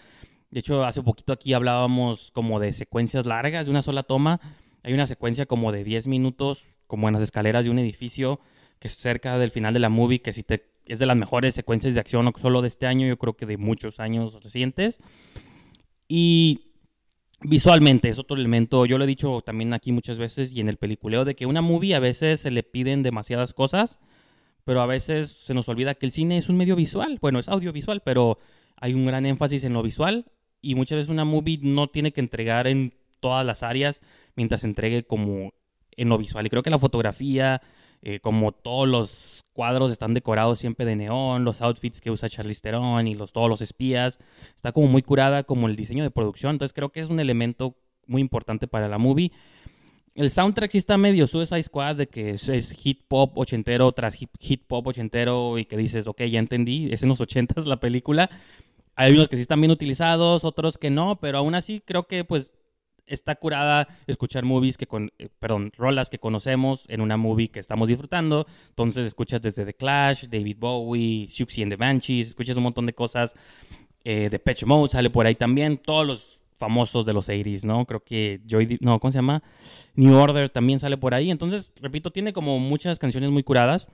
De 0.52 0.60
hecho, 0.60 0.84
hace 0.84 1.02
poquito 1.02 1.32
aquí 1.32 1.54
hablábamos 1.54 2.32
como 2.32 2.60
de 2.60 2.74
secuencias 2.74 3.26
largas 3.26 3.68
de 3.68 3.72
una 3.72 3.82
sola 3.82 4.04
toma, 4.04 4.42
hay 4.84 4.94
una 4.94 5.08
secuencia 5.08 5.46
como 5.46 5.72
de 5.72 5.86
10 5.86 6.08
minutos, 6.08 6.66
como 6.88 7.08
en 7.08 7.14
las 7.14 7.24
escaleras 7.24 7.64
de 7.64 7.72
un 7.72 7.80
edificio, 7.80 8.42
que 8.80 8.88
es 8.88 8.96
cerca 8.96 9.38
del 9.38 9.52
final 9.52 9.74
de 9.74 9.80
la 9.80 9.90
movie, 9.90 10.22
que 10.22 10.34
si 10.34 10.44
te, 10.44 10.66
es 10.86 11.00
de 11.00 11.06
las 11.06 11.18
mejores 11.18 11.56
secuencias 11.56 11.94
de 11.94 12.00
acción, 12.00 12.26
no 12.26 12.34
solo 12.38 12.62
de 12.62 12.68
este 12.68 12.88
año, 12.88 13.08
yo 13.08 13.18
creo 13.18 13.36
que 13.36 13.46
de 13.46 13.58
muchos 13.58 14.00
años 14.00 14.42
recientes. 14.44 15.00
Y 16.08 16.72
visualmente 17.42 18.10
es 18.10 18.20
otro 18.20 18.38
elemento, 18.38 18.86
yo 18.86 18.98
lo 18.98 19.04
he 19.04 19.08
dicho 19.08 19.42
también 19.42 19.74
aquí 19.74 19.92
muchas 19.92 20.18
veces 20.18 20.52
y 20.52 20.62
en 20.62 20.70
el 20.70 20.78
peliculeo, 20.78 21.26
de 21.26 21.36
que 21.36 21.46
una 21.46 21.62
movie 21.62 21.96
a 21.96 22.00
veces 22.00 22.42
se 22.42 22.52
le 22.52 22.64
piden 22.64 23.04
demasiadas 23.04 23.54
cosas, 23.54 24.00
pero 24.64 24.82
a 24.82 24.86
veces 24.86 25.32
se 25.32 25.54
nos 25.54 25.70
olvida 25.70 25.96
que 25.96 26.06
el 26.06 26.12
cine 26.12 26.38
es 26.38 26.50
un 26.50 26.58
medio 26.58 26.76
visual, 26.76 27.20
bueno, 27.22 27.40
es 27.40 27.50
audiovisual, 27.50 28.02
pero 28.02 28.40
hay 28.78 28.94
un 28.94 29.06
gran 29.06 29.26
énfasis 29.26 29.64
en 29.64 29.74
lo 29.74 29.84
visual 29.84 30.26
y 30.62 30.76
muchas 30.76 30.98
veces 30.98 31.10
una 31.12 31.26
movie 31.26 31.60
no 31.62 31.88
tiene 31.88 32.12
que 32.12 32.22
entregar 32.22 32.68
en 32.68 32.94
todas 33.20 33.46
las 33.46 33.64
áreas 33.64 34.02
mientras 34.36 34.64
entregue 34.64 35.04
como 35.04 35.54
en 35.92 36.10
lo 36.10 36.18
visual. 36.18 36.46
Y 36.46 36.50
creo 36.50 36.64
que 36.64 36.70
la 36.70 36.80
fotografía, 36.80 37.62
eh, 38.08 38.20
como 38.20 38.52
todos 38.52 38.88
los 38.88 39.42
cuadros 39.52 39.92
están 39.92 40.14
decorados 40.14 40.60
siempre 40.60 40.86
de 40.86 40.96
neón, 40.96 41.44
los 41.44 41.64
outfits 41.64 42.02
que 42.02 42.12
usa 42.12 42.30
Charlize 42.30 42.62
Theron 42.62 43.08
y 43.08 43.16
los, 43.16 43.34
todos 43.34 43.50
los 43.50 43.62
espías, 43.62 44.20
está 44.56 44.72
como 44.72 44.86
muy 44.86 45.02
curada 45.02 45.44
como 45.44 45.68
el 45.68 45.76
diseño 45.76 46.04
de 46.04 46.12
producción. 46.12 46.52
Entonces 46.52 46.72
creo 46.72 46.90
que 46.92 47.00
es 47.00 47.10
un 47.10 47.20
elemento 47.20 47.76
muy 48.06 48.22
importante 48.22 48.68
para 48.68 48.88
la 48.88 49.00
movie. 49.00 49.32
El 50.14 50.30
soundtrack 50.30 50.70
sí 50.70 50.78
está 50.78 51.00
medio 51.00 51.26
Suicide 51.26 51.64
Squad 51.64 51.96
de 51.96 52.08
que 52.08 52.30
es, 52.30 52.72
hit 52.74 53.02
pop 53.08 53.36
ochentero 53.40 53.92
tras 53.92 54.14
hit, 54.14 54.30
hit, 54.40 54.68
pop 54.68 54.86
ochentero 54.86 55.58
y 55.58 55.66
que 55.66 55.76
dices, 55.76 56.06
ok, 56.06 56.26
ya 56.26 56.38
entendí, 56.38 56.94
es 56.94 57.02
en 57.02 57.10
los 57.10 57.22
ochentas 57.22 57.66
la 57.66 57.80
película. 57.80 58.30
Hay 58.96 59.14
unos 59.14 59.30
que 59.30 59.36
sí 59.36 59.42
están 59.42 59.62
bien 59.62 59.72
utilizados, 59.72 60.46
otros 60.46 60.78
que 60.78 60.92
no, 60.92 61.20
pero 61.20 61.40
aún 61.40 61.56
así 61.56 61.82
creo 61.84 62.06
que 62.06 62.24
pues 62.24 62.52
está 63.08 63.36
curada 63.36 63.88
escuchar 64.08 64.44
movies 64.44 64.78
que 64.78 64.88
con, 64.88 65.12
eh, 65.20 65.30
perdón, 65.40 65.72
rolas 65.78 66.10
que 66.10 66.20
conocemos 66.20 66.86
en 66.88 67.02
una 67.02 67.18
movie 67.18 67.50
que 67.50 67.60
estamos 67.60 67.90
disfrutando. 67.90 68.46
Entonces 68.70 69.06
escuchas 69.08 69.42
desde 69.42 69.66
The 69.66 69.74
Clash, 69.74 70.26
David 70.26 70.58
Bowie, 70.60 71.28
Siouxsie 71.28 71.64
and 71.64 71.72
the 71.72 71.78
Banshees, 71.78 72.28
escuchas 72.28 72.58
un 72.58 72.64
montón 72.64 72.86
de 72.86 72.94
cosas. 72.94 73.36
Eh, 74.04 74.30
de 74.30 74.66
Mode 74.66 74.90
sale 74.90 75.10
por 75.10 75.26
ahí 75.26 75.36
también. 75.36 75.78
Todos 75.78 76.06
los 76.06 76.42
famosos 76.58 77.06
de 77.06 77.14
los 77.14 77.28
80s, 77.28 77.64
¿no? 77.66 77.86
Creo 77.86 78.04
que 78.04 78.42
Joy, 78.48 78.78
no, 78.82 79.00
¿cómo 79.00 79.12
se 79.12 79.18
llama? 79.18 79.44
New 79.96 80.16
Order 80.16 80.50
también 80.50 80.80
sale 80.80 80.98
por 80.98 81.14
ahí. 81.14 81.32
Entonces, 81.32 81.74
repito, 81.82 82.12
tiene 82.12 82.34
como 82.34 82.60
muchas 82.60 83.00
canciones 83.00 83.30
muy 83.32 83.44
curadas. 83.44 83.88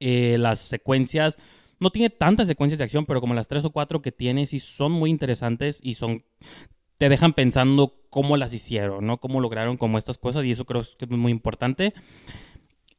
Eh, 0.00 0.36
las 0.38 0.58
secuencias, 0.58 1.38
no 1.78 1.90
tiene 1.90 2.10
tantas 2.10 2.48
secuencias 2.48 2.78
de 2.78 2.84
acción, 2.84 3.06
pero 3.06 3.20
como 3.20 3.34
las 3.34 3.48
tres 3.48 3.64
o 3.64 3.70
cuatro 3.70 4.02
que 4.02 4.12
tiene, 4.12 4.46
sí 4.46 4.58
son 4.58 4.92
muy 4.92 5.10
interesantes 5.10 5.78
y 5.82 5.94
son 5.94 6.24
te 6.98 7.08
dejan 7.08 7.32
pensando 7.32 8.01
cómo 8.12 8.36
las 8.36 8.52
hicieron, 8.52 9.06
¿no? 9.06 9.16
Cómo 9.16 9.40
lograron 9.40 9.78
como 9.78 9.96
estas 9.96 10.18
cosas 10.18 10.44
y 10.44 10.50
eso 10.50 10.66
creo 10.66 10.82
que 10.98 11.06
es 11.06 11.10
muy 11.10 11.32
importante. 11.32 11.94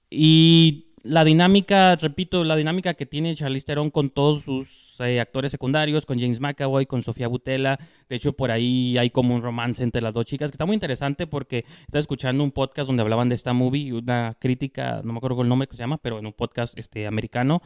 Y 0.09 0.87
la 1.03 1.23
dinámica, 1.23 1.95
repito, 1.97 2.43
la 2.43 2.55
dinámica 2.55 2.95
que 2.95 3.05
tiene 3.05 3.35
Charlize 3.35 3.67
Theron 3.67 3.91
con 3.91 4.09
todos 4.09 4.41
sus 4.41 4.99
eh, 5.01 5.19
actores 5.19 5.51
secundarios, 5.51 6.07
con 6.07 6.19
James 6.19 6.39
McAvoy, 6.39 6.87
con 6.87 7.03
Sofía 7.03 7.27
Butella. 7.27 7.77
De 8.09 8.15
hecho, 8.15 8.33
por 8.33 8.49
ahí 8.49 8.97
hay 8.97 9.11
como 9.11 9.35
un 9.35 9.43
romance 9.43 9.83
entre 9.83 10.01
las 10.01 10.15
dos 10.15 10.25
chicas 10.25 10.49
que 10.49 10.55
está 10.55 10.65
muy 10.65 10.73
interesante 10.73 11.27
porque 11.27 11.63
estaba 11.81 11.99
escuchando 11.99 12.43
un 12.43 12.51
podcast 12.51 12.87
donde 12.87 13.03
hablaban 13.03 13.29
de 13.29 13.35
esta 13.35 13.53
movie, 13.53 13.93
una 13.93 14.35
crítica, 14.39 15.01
no 15.03 15.13
me 15.13 15.17
acuerdo 15.17 15.43
el 15.43 15.49
nombre 15.49 15.67
que 15.67 15.75
se 15.75 15.83
llama, 15.83 15.99
pero 15.99 16.17
en 16.17 16.25
un 16.25 16.33
podcast 16.33 16.75
este, 16.75 17.05
americano. 17.05 17.61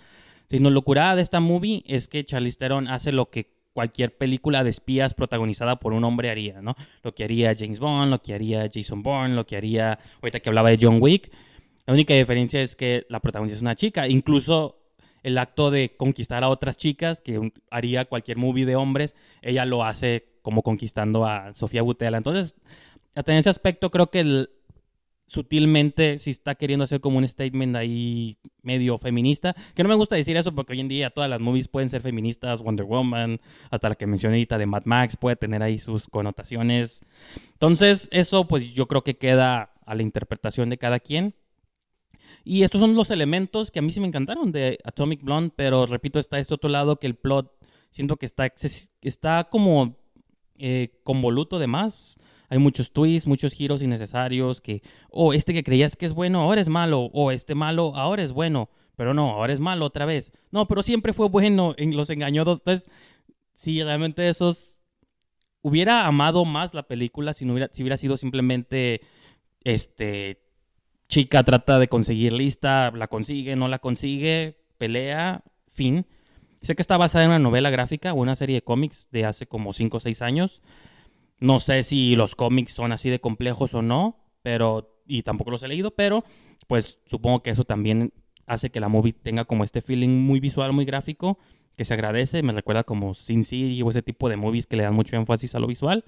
Sino 0.50 0.70
lo 0.70 0.82
curada 0.82 1.16
de 1.16 1.22
esta 1.22 1.40
movie 1.40 1.84
es 1.88 2.10
que 2.10 2.26
Charlize 2.26 2.58
Theron 2.58 2.90
hace 2.90 3.14
lo 3.14 3.30
que 3.30 3.57
cualquier 3.78 4.18
película 4.18 4.64
de 4.64 4.72
espías 4.72 5.14
protagonizada 5.14 5.76
por 5.76 5.94
un 5.94 6.04
hombre 6.04 6.32
haría, 6.32 6.64
¿no? 6.64 6.76
Lo 7.04 7.14
que 7.14 7.24
haría 7.24 7.54
James 7.56 7.78
Bond, 7.78 8.10
lo 8.10 8.20
que 8.24 8.34
haría 8.34 8.68
Jason 8.74 9.04
Bourne, 9.04 9.36
lo 9.36 9.46
que 9.46 9.56
haría, 9.56 10.00
ahorita 10.20 10.40
que 10.40 10.50
hablaba 10.50 10.72
de 10.72 10.80
John 10.82 10.98
Wick. 11.00 11.32
La 11.86 11.94
única 11.94 12.16
diferencia 12.16 12.60
es 12.60 12.76
que 12.76 13.06
la 13.08 13.20
protagonista 13.20 13.56
es 13.56 13.62
una 13.62 13.76
chica. 13.76 14.08
Incluso 14.08 14.80
el 15.22 15.38
acto 15.38 15.70
de 15.70 15.96
conquistar 15.96 16.44
a 16.44 16.50
otras 16.50 16.76
chicas, 16.76 17.22
que 17.22 17.52
haría 17.70 18.06
cualquier 18.06 18.38
movie 18.38 18.66
de 18.66 18.76
hombres, 18.76 19.14
ella 19.44 19.64
lo 19.64 19.84
hace 19.84 20.26
como 20.42 20.64
conquistando 20.64 21.28
a 21.28 21.54
Sofía 21.54 21.84
Butela. 21.84 22.18
Entonces, 22.18 22.56
hasta 23.14 23.32
en 23.32 23.38
ese 23.38 23.52
aspecto 23.52 23.92
creo 23.92 24.10
que 24.10 24.48
sutilmente 25.28 26.20
si 26.20 26.32
está 26.32 26.56
queriendo 26.56 26.86
hacer 26.86 27.02
como 27.02 27.18
un 27.18 27.28
statement 27.28 27.76
ahí 27.76 28.38
medio 28.62 28.98
feminista, 28.98 29.56
que 29.76 29.84
no 29.84 29.90
me 29.90 29.96
gusta 29.96 30.16
decir 30.16 30.38
eso 30.38 30.56
porque 30.56 30.74
hoy 30.74 30.80
en 30.80 30.88
día 30.88 31.10
todas 31.10 31.30
las 31.30 31.40
movies 31.40 31.68
pueden 31.68 31.90
ser 31.90 32.02
feministas, 32.02 32.62
Wonder 32.62 32.86
Woman, 32.86 33.40
hasta 33.70 33.90
la 33.90 33.96
que 33.96 34.08
mencioné 34.08 34.46
de 34.46 34.66
Mad 34.66 34.86
Max 34.86 35.18
puede 35.18 35.36
tener 35.36 35.62
ahí 35.62 35.78
sus 35.78 36.08
connotaciones. 36.08 37.02
Entonces, 37.54 38.08
eso 38.12 38.48
pues 38.48 38.74
yo 38.74 38.88
creo 38.88 39.04
que 39.04 39.18
queda 39.18 39.74
a 39.86 39.96
la 39.96 40.02
interpretación 40.02 40.70
de 40.70 40.78
cada 40.78 41.00
quien. 41.00 41.36
Y 42.44 42.64
estos 42.64 42.80
son 42.80 42.96
los 42.96 43.12
elementos 43.12 43.72
que 43.72 43.80
a 43.80 43.82
mí 43.82 43.92
sí 43.92 44.00
me 44.00 44.08
encantaron 44.08 44.54
de 44.54 44.80
Atomic 44.86 45.22
Blonde, 45.22 45.52
pero 45.56 45.86
repito, 45.86 46.20
está 46.20 46.40
este 46.40 46.54
otro 46.54 46.70
lado 46.70 46.98
que 46.98 47.08
el 47.08 47.16
plot 47.16 47.52
siento 47.92 48.16
que 48.16 48.26
está, 48.26 48.54
está 49.02 49.50
como 49.50 49.98
eh, 50.58 51.00
convoluto 51.04 51.60
de 51.60 51.68
más 51.68 52.18
hay 52.50 52.60
muchos 52.60 52.92
twists, 52.92 53.28
muchos 53.28 53.54
giros 53.54 53.82
innecesarios 53.82 54.62
que, 54.62 54.82
oh, 55.10 55.34
este 55.34 55.54
que 55.54 55.64
creías 55.64 55.98
que 55.98 56.06
es 56.06 56.14
bueno, 56.14 56.42
ahora 56.42 56.62
es 56.62 56.70
malo, 56.70 57.10
o 57.14 57.32
este 57.32 57.56
malo, 57.56 57.94
ahora 57.96 58.24
es 58.24 58.32
bueno, 58.32 58.70
pero 58.96 59.14
no, 59.14 59.32
ahora 59.32 59.54
es 59.54 59.60
malo 59.60 59.86
otra 59.86 60.06
vez. 60.06 60.32
No, 60.52 60.68
pero 60.68 60.82
siempre 60.84 61.14
fue 61.14 61.30
bueno, 61.30 61.76
en 61.78 61.96
los 61.96 62.10
engañó 62.10 62.42
Entonces, 62.42 62.88
si 63.54 63.84
realmente 63.84 64.28
esos... 64.30 64.80
Hubiera 65.64 66.06
amado 66.06 66.46
más 66.46 66.74
la 66.74 66.84
película 66.84 67.34
si, 67.34 67.44
no 67.44 67.54
hubiera 67.54 67.98
sido 67.98 68.16
simplemente, 68.16 69.02
este, 69.64 70.40
chica 71.10 71.44
trata 71.44 71.80
de 71.80 71.90
conseguir 71.90 72.32
lista, 72.32 72.92
la 72.92 73.08
consigue, 73.08 73.56
no 73.56 73.68
la 73.68 73.80
consigue, 73.80 74.62
pelea, 74.78 75.44
fin. 75.68 76.06
Sé 76.62 76.76
que 76.76 76.82
está 76.82 76.96
basada 76.96 77.26
en 77.26 77.32
una 77.32 77.40
novela 77.40 77.70
gráfica 77.70 78.14
o 78.14 78.18
una 78.18 78.36
serie 78.36 78.56
de 78.56 78.64
cómics 78.64 79.08
de 79.12 79.26
hace 79.26 79.48
como 79.48 79.74
5 79.74 79.98
o 79.98 80.00
6 80.00 80.22
años. 80.22 80.62
No 81.40 81.60
sé 81.60 81.84
si 81.84 82.16
los 82.16 82.36
cómics 82.36 82.74
son 82.74 82.92
así 82.92 83.10
de 83.10 83.20
complejos 83.20 83.74
o 83.74 83.82
no, 83.82 84.18
pero 84.42 85.02
y 85.06 85.24
tampoco 85.24 85.52
los 85.52 85.64
he 85.64 85.68
leído, 85.68 85.92
pero 85.92 86.24
pues 86.68 87.02
supongo 87.06 87.44
que 87.44 87.52
eso 87.52 87.64
también 87.64 88.14
hace 88.46 88.70
que 88.70 88.80
la 88.80 88.90
movie 88.90 89.14
tenga 89.14 89.46
como 89.46 89.64
este 89.64 89.82
feeling 89.82 90.10
muy 90.10 90.40
visual, 90.40 90.74
muy 90.74 90.86
gráfico, 90.86 91.38
que 91.76 91.86
se 91.86 91.94
agradece, 91.94 92.42
me 92.42 92.54
recuerda 92.54 92.84
como 92.84 93.14
Sin 93.14 93.44
City 93.44 93.82
o 93.84 93.90
ese 93.90 94.02
tipo 94.02 94.30
de 94.30 94.36
movies 94.36 94.66
que 94.66 94.78
le 94.78 94.84
dan 94.84 94.96
mucho 94.96 95.16
énfasis 95.16 95.54
a 95.56 95.60
lo 95.60 95.68
visual. 95.68 96.06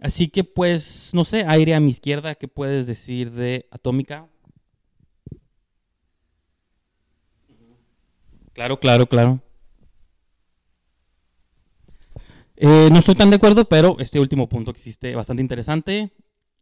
Así 0.00 0.28
que 0.28 0.44
pues, 0.44 1.10
no 1.14 1.24
sé, 1.24 1.44
aire 1.46 1.74
a 1.74 1.80
mi 1.80 1.90
izquierda, 1.90 2.34
¿qué 2.34 2.48
puedes 2.48 2.86
decir 2.86 3.32
de 3.32 3.66
Atómica? 3.70 4.28
Claro, 8.52 8.78
claro, 8.78 9.06
claro. 9.06 9.40
Eh, 12.56 12.88
no 12.90 12.98
estoy 12.98 13.14
tan 13.14 13.30
de 13.30 13.36
acuerdo, 13.36 13.64
pero 13.64 13.96
este 13.98 14.20
último 14.20 14.48
punto 14.48 14.70
existe 14.70 15.14
bastante 15.14 15.42
interesante. 15.42 16.12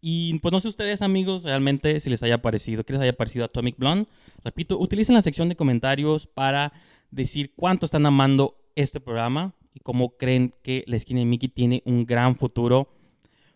Y 0.00 0.38
pues 0.40 0.50
no 0.52 0.60
sé 0.60 0.68
ustedes, 0.68 1.00
amigos, 1.00 1.44
realmente 1.44 2.00
si 2.00 2.10
les 2.10 2.22
haya 2.22 2.42
parecido, 2.42 2.84
que 2.84 2.92
les 2.92 3.02
haya 3.02 3.12
parecido 3.12 3.44
Atomic 3.44 3.78
Blonde. 3.78 4.08
Repito, 4.42 4.78
utilicen 4.78 5.14
la 5.14 5.22
sección 5.22 5.48
de 5.48 5.54
comentarios 5.56 6.26
para 6.26 6.72
decir 7.10 7.52
cuánto 7.54 7.86
están 7.86 8.04
amando 8.06 8.56
este 8.74 8.98
programa 8.98 9.54
y 9.74 9.80
cómo 9.80 10.16
creen 10.16 10.54
que 10.62 10.82
la 10.88 10.96
esquina 10.96 11.20
de 11.20 11.26
Mickey 11.26 11.48
tiene 11.48 11.82
un 11.84 12.04
gran 12.04 12.34
futuro, 12.36 12.88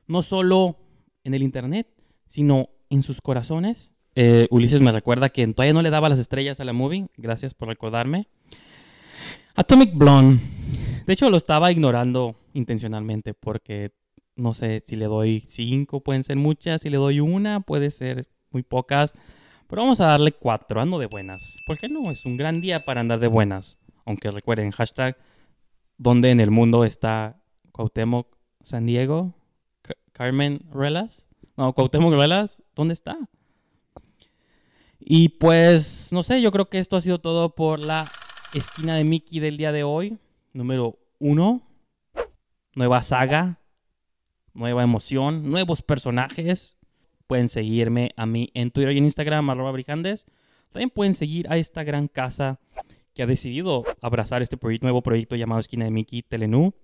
no 0.06 0.22
solo 0.22 0.76
en 1.24 1.34
el 1.34 1.42
internet, 1.42 1.88
sino 2.28 2.68
en 2.90 3.02
sus 3.02 3.20
corazones. 3.20 3.90
Eh, 4.14 4.46
Ulises 4.50 4.80
me 4.80 4.92
recuerda 4.92 5.30
que 5.30 5.46
todavía 5.48 5.74
no 5.74 5.82
le 5.82 5.90
daba 5.90 6.08
las 6.08 6.18
estrellas 6.18 6.60
a 6.60 6.64
la 6.64 6.72
movie. 6.72 7.08
Gracias 7.16 7.54
por 7.54 7.68
recordarme. 7.68 8.28
Atomic 9.54 9.94
Blonde. 9.94 10.42
De 11.06 11.12
hecho, 11.12 11.30
lo 11.30 11.36
estaba 11.36 11.70
ignorando 11.70 12.36
intencionalmente 12.54 13.34
porque 13.34 13.92
no 14.36 14.54
sé 14.54 14.82
si 14.86 14.96
le 14.96 15.06
doy 15.06 15.46
cinco, 15.48 16.00
pueden 16.00 16.24
ser 16.24 16.36
muchas. 16.36 16.82
Si 16.82 16.90
le 16.90 16.98
doy 16.98 17.20
una, 17.20 17.60
puede 17.60 17.90
ser 17.90 18.28
muy 18.50 18.62
pocas. 18.62 19.14
Pero 19.66 19.82
vamos 19.82 20.00
a 20.00 20.06
darle 20.06 20.32
cuatro, 20.32 20.80
ando 20.80 20.98
de 20.98 21.06
buenas. 21.06 21.56
¿Por 21.66 21.78
qué 21.78 21.88
no? 21.88 22.10
Es 22.10 22.24
un 22.24 22.36
gran 22.36 22.60
día 22.60 22.84
para 22.84 23.00
andar 23.00 23.18
de 23.18 23.26
buenas. 23.28 23.76
Aunque 24.04 24.30
recuerden, 24.30 24.70
hashtag, 24.70 25.16
¿dónde 25.98 26.30
en 26.30 26.40
el 26.40 26.50
mundo 26.50 26.84
está 26.84 27.40
Cuauhtémoc 27.72 28.36
San 28.62 28.86
Diego? 28.86 29.34
Carmen 30.12 30.60
Ruelas? 30.70 31.26
No, 31.56 31.72
Cuauhtémoc 31.72 32.12
Ruelas, 32.12 32.62
¿dónde 32.74 32.94
está? 32.94 33.18
Y 35.00 35.30
pues, 35.30 36.12
no 36.12 36.22
sé, 36.22 36.40
yo 36.40 36.52
creo 36.52 36.68
que 36.68 36.78
esto 36.78 36.96
ha 36.96 37.00
sido 37.00 37.20
todo 37.20 37.54
por 37.54 37.80
la 37.80 38.06
esquina 38.58 38.94
de 38.94 39.04
Mickey 39.04 39.40
del 39.40 39.56
día 39.56 39.72
de 39.72 39.84
hoy. 39.84 40.18
Número 40.52 40.98
uno. 41.18 41.62
Nueva 42.74 43.02
saga 43.02 43.60
nueva 44.56 44.82
emoción, 44.82 45.48
nuevos 45.48 45.82
personajes. 45.82 46.76
Pueden 47.26 47.48
seguirme 47.48 48.10
a 48.16 48.26
mí 48.26 48.50
en 48.54 48.70
Twitter 48.70 48.92
y 48.92 48.98
en 48.98 49.04
Instagram, 49.04 49.50
arroba 49.50 49.72
brijandes. 49.72 50.24
También 50.72 50.90
pueden 50.90 51.14
seguir 51.14 51.46
a 51.50 51.56
esta 51.56 51.84
gran 51.84 52.08
casa 52.08 52.60
que 53.14 53.22
ha 53.22 53.26
decidido 53.26 53.84
abrazar 54.00 54.42
este 54.42 54.58
nuevo 54.82 55.02
proyecto 55.02 55.36
llamado 55.36 55.60
Esquina 55.60 55.84
de 55.84 55.90
Mickey 55.90 56.22
Telenú 56.22 56.74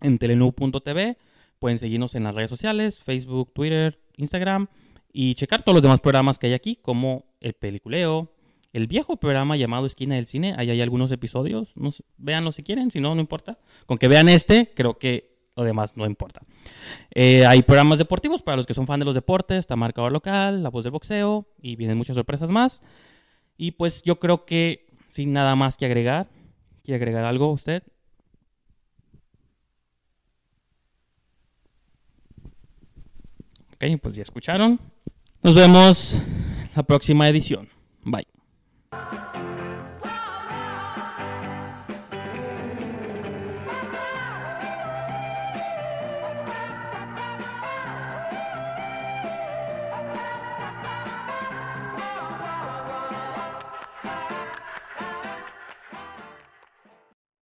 en 0.00 0.18
telenú.tv. 0.18 1.18
Pueden 1.58 1.78
seguirnos 1.78 2.14
en 2.14 2.24
las 2.24 2.34
redes 2.34 2.50
sociales, 2.50 3.00
Facebook, 3.00 3.52
Twitter, 3.52 3.98
Instagram 4.16 4.68
y 5.12 5.34
checar 5.34 5.62
todos 5.62 5.74
los 5.74 5.82
demás 5.82 6.00
programas 6.00 6.38
que 6.38 6.48
hay 6.48 6.52
aquí, 6.52 6.76
como 6.76 7.24
el 7.40 7.54
peliculeo, 7.54 8.32
el 8.76 8.88
viejo 8.88 9.16
programa 9.16 9.56
llamado 9.56 9.86
Esquina 9.86 10.16
del 10.16 10.26
Cine. 10.26 10.54
Ahí 10.58 10.68
hay 10.68 10.82
algunos 10.82 11.10
episodios, 11.10 11.72
no 11.76 11.92
si 12.52 12.62
quieren, 12.62 12.90
si 12.90 13.00
no, 13.00 13.14
no 13.14 13.22
importa. 13.22 13.58
Con 13.86 13.96
que 13.96 14.06
vean 14.06 14.28
este, 14.28 14.70
creo 14.74 14.98
que 14.98 15.34
lo 15.56 15.64
demás 15.64 15.96
no 15.96 16.04
importa. 16.04 16.42
Eh, 17.14 17.46
hay 17.46 17.62
programas 17.62 17.98
deportivos 17.98 18.42
para 18.42 18.58
los 18.58 18.66
que 18.66 18.74
son 18.74 18.86
fan 18.86 19.00
de 19.00 19.06
los 19.06 19.14
deportes, 19.14 19.60
está 19.60 19.76
marcador 19.76 20.12
local, 20.12 20.62
la 20.62 20.68
voz 20.68 20.84
del 20.84 20.90
boxeo 20.90 21.46
y 21.58 21.76
vienen 21.76 21.96
muchas 21.96 22.16
sorpresas 22.16 22.50
más. 22.50 22.82
Y 23.56 23.70
pues 23.70 24.02
yo 24.02 24.20
creo 24.20 24.44
que 24.44 24.86
sin 25.08 25.32
nada 25.32 25.56
más 25.56 25.78
que 25.78 25.86
agregar, 25.86 26.28
¿quiere 26.82 26.96
agregar 26.96 27.24
algo 27.24 27.50
usted? 27.52 27.82
Ok, 33.74 33.84
pues 34.02 34.16
ya 34.16 34.22
escucharon. 34.22 34.78
Nos 35.42 35.54
vemos 35.54 36.20
la 36.74 36.82
próxima 36.82 37.26
edición. 37.26 37.68
Bye. 38.04 38.35
Thank 38.98 39.34
you. 39.34 39.35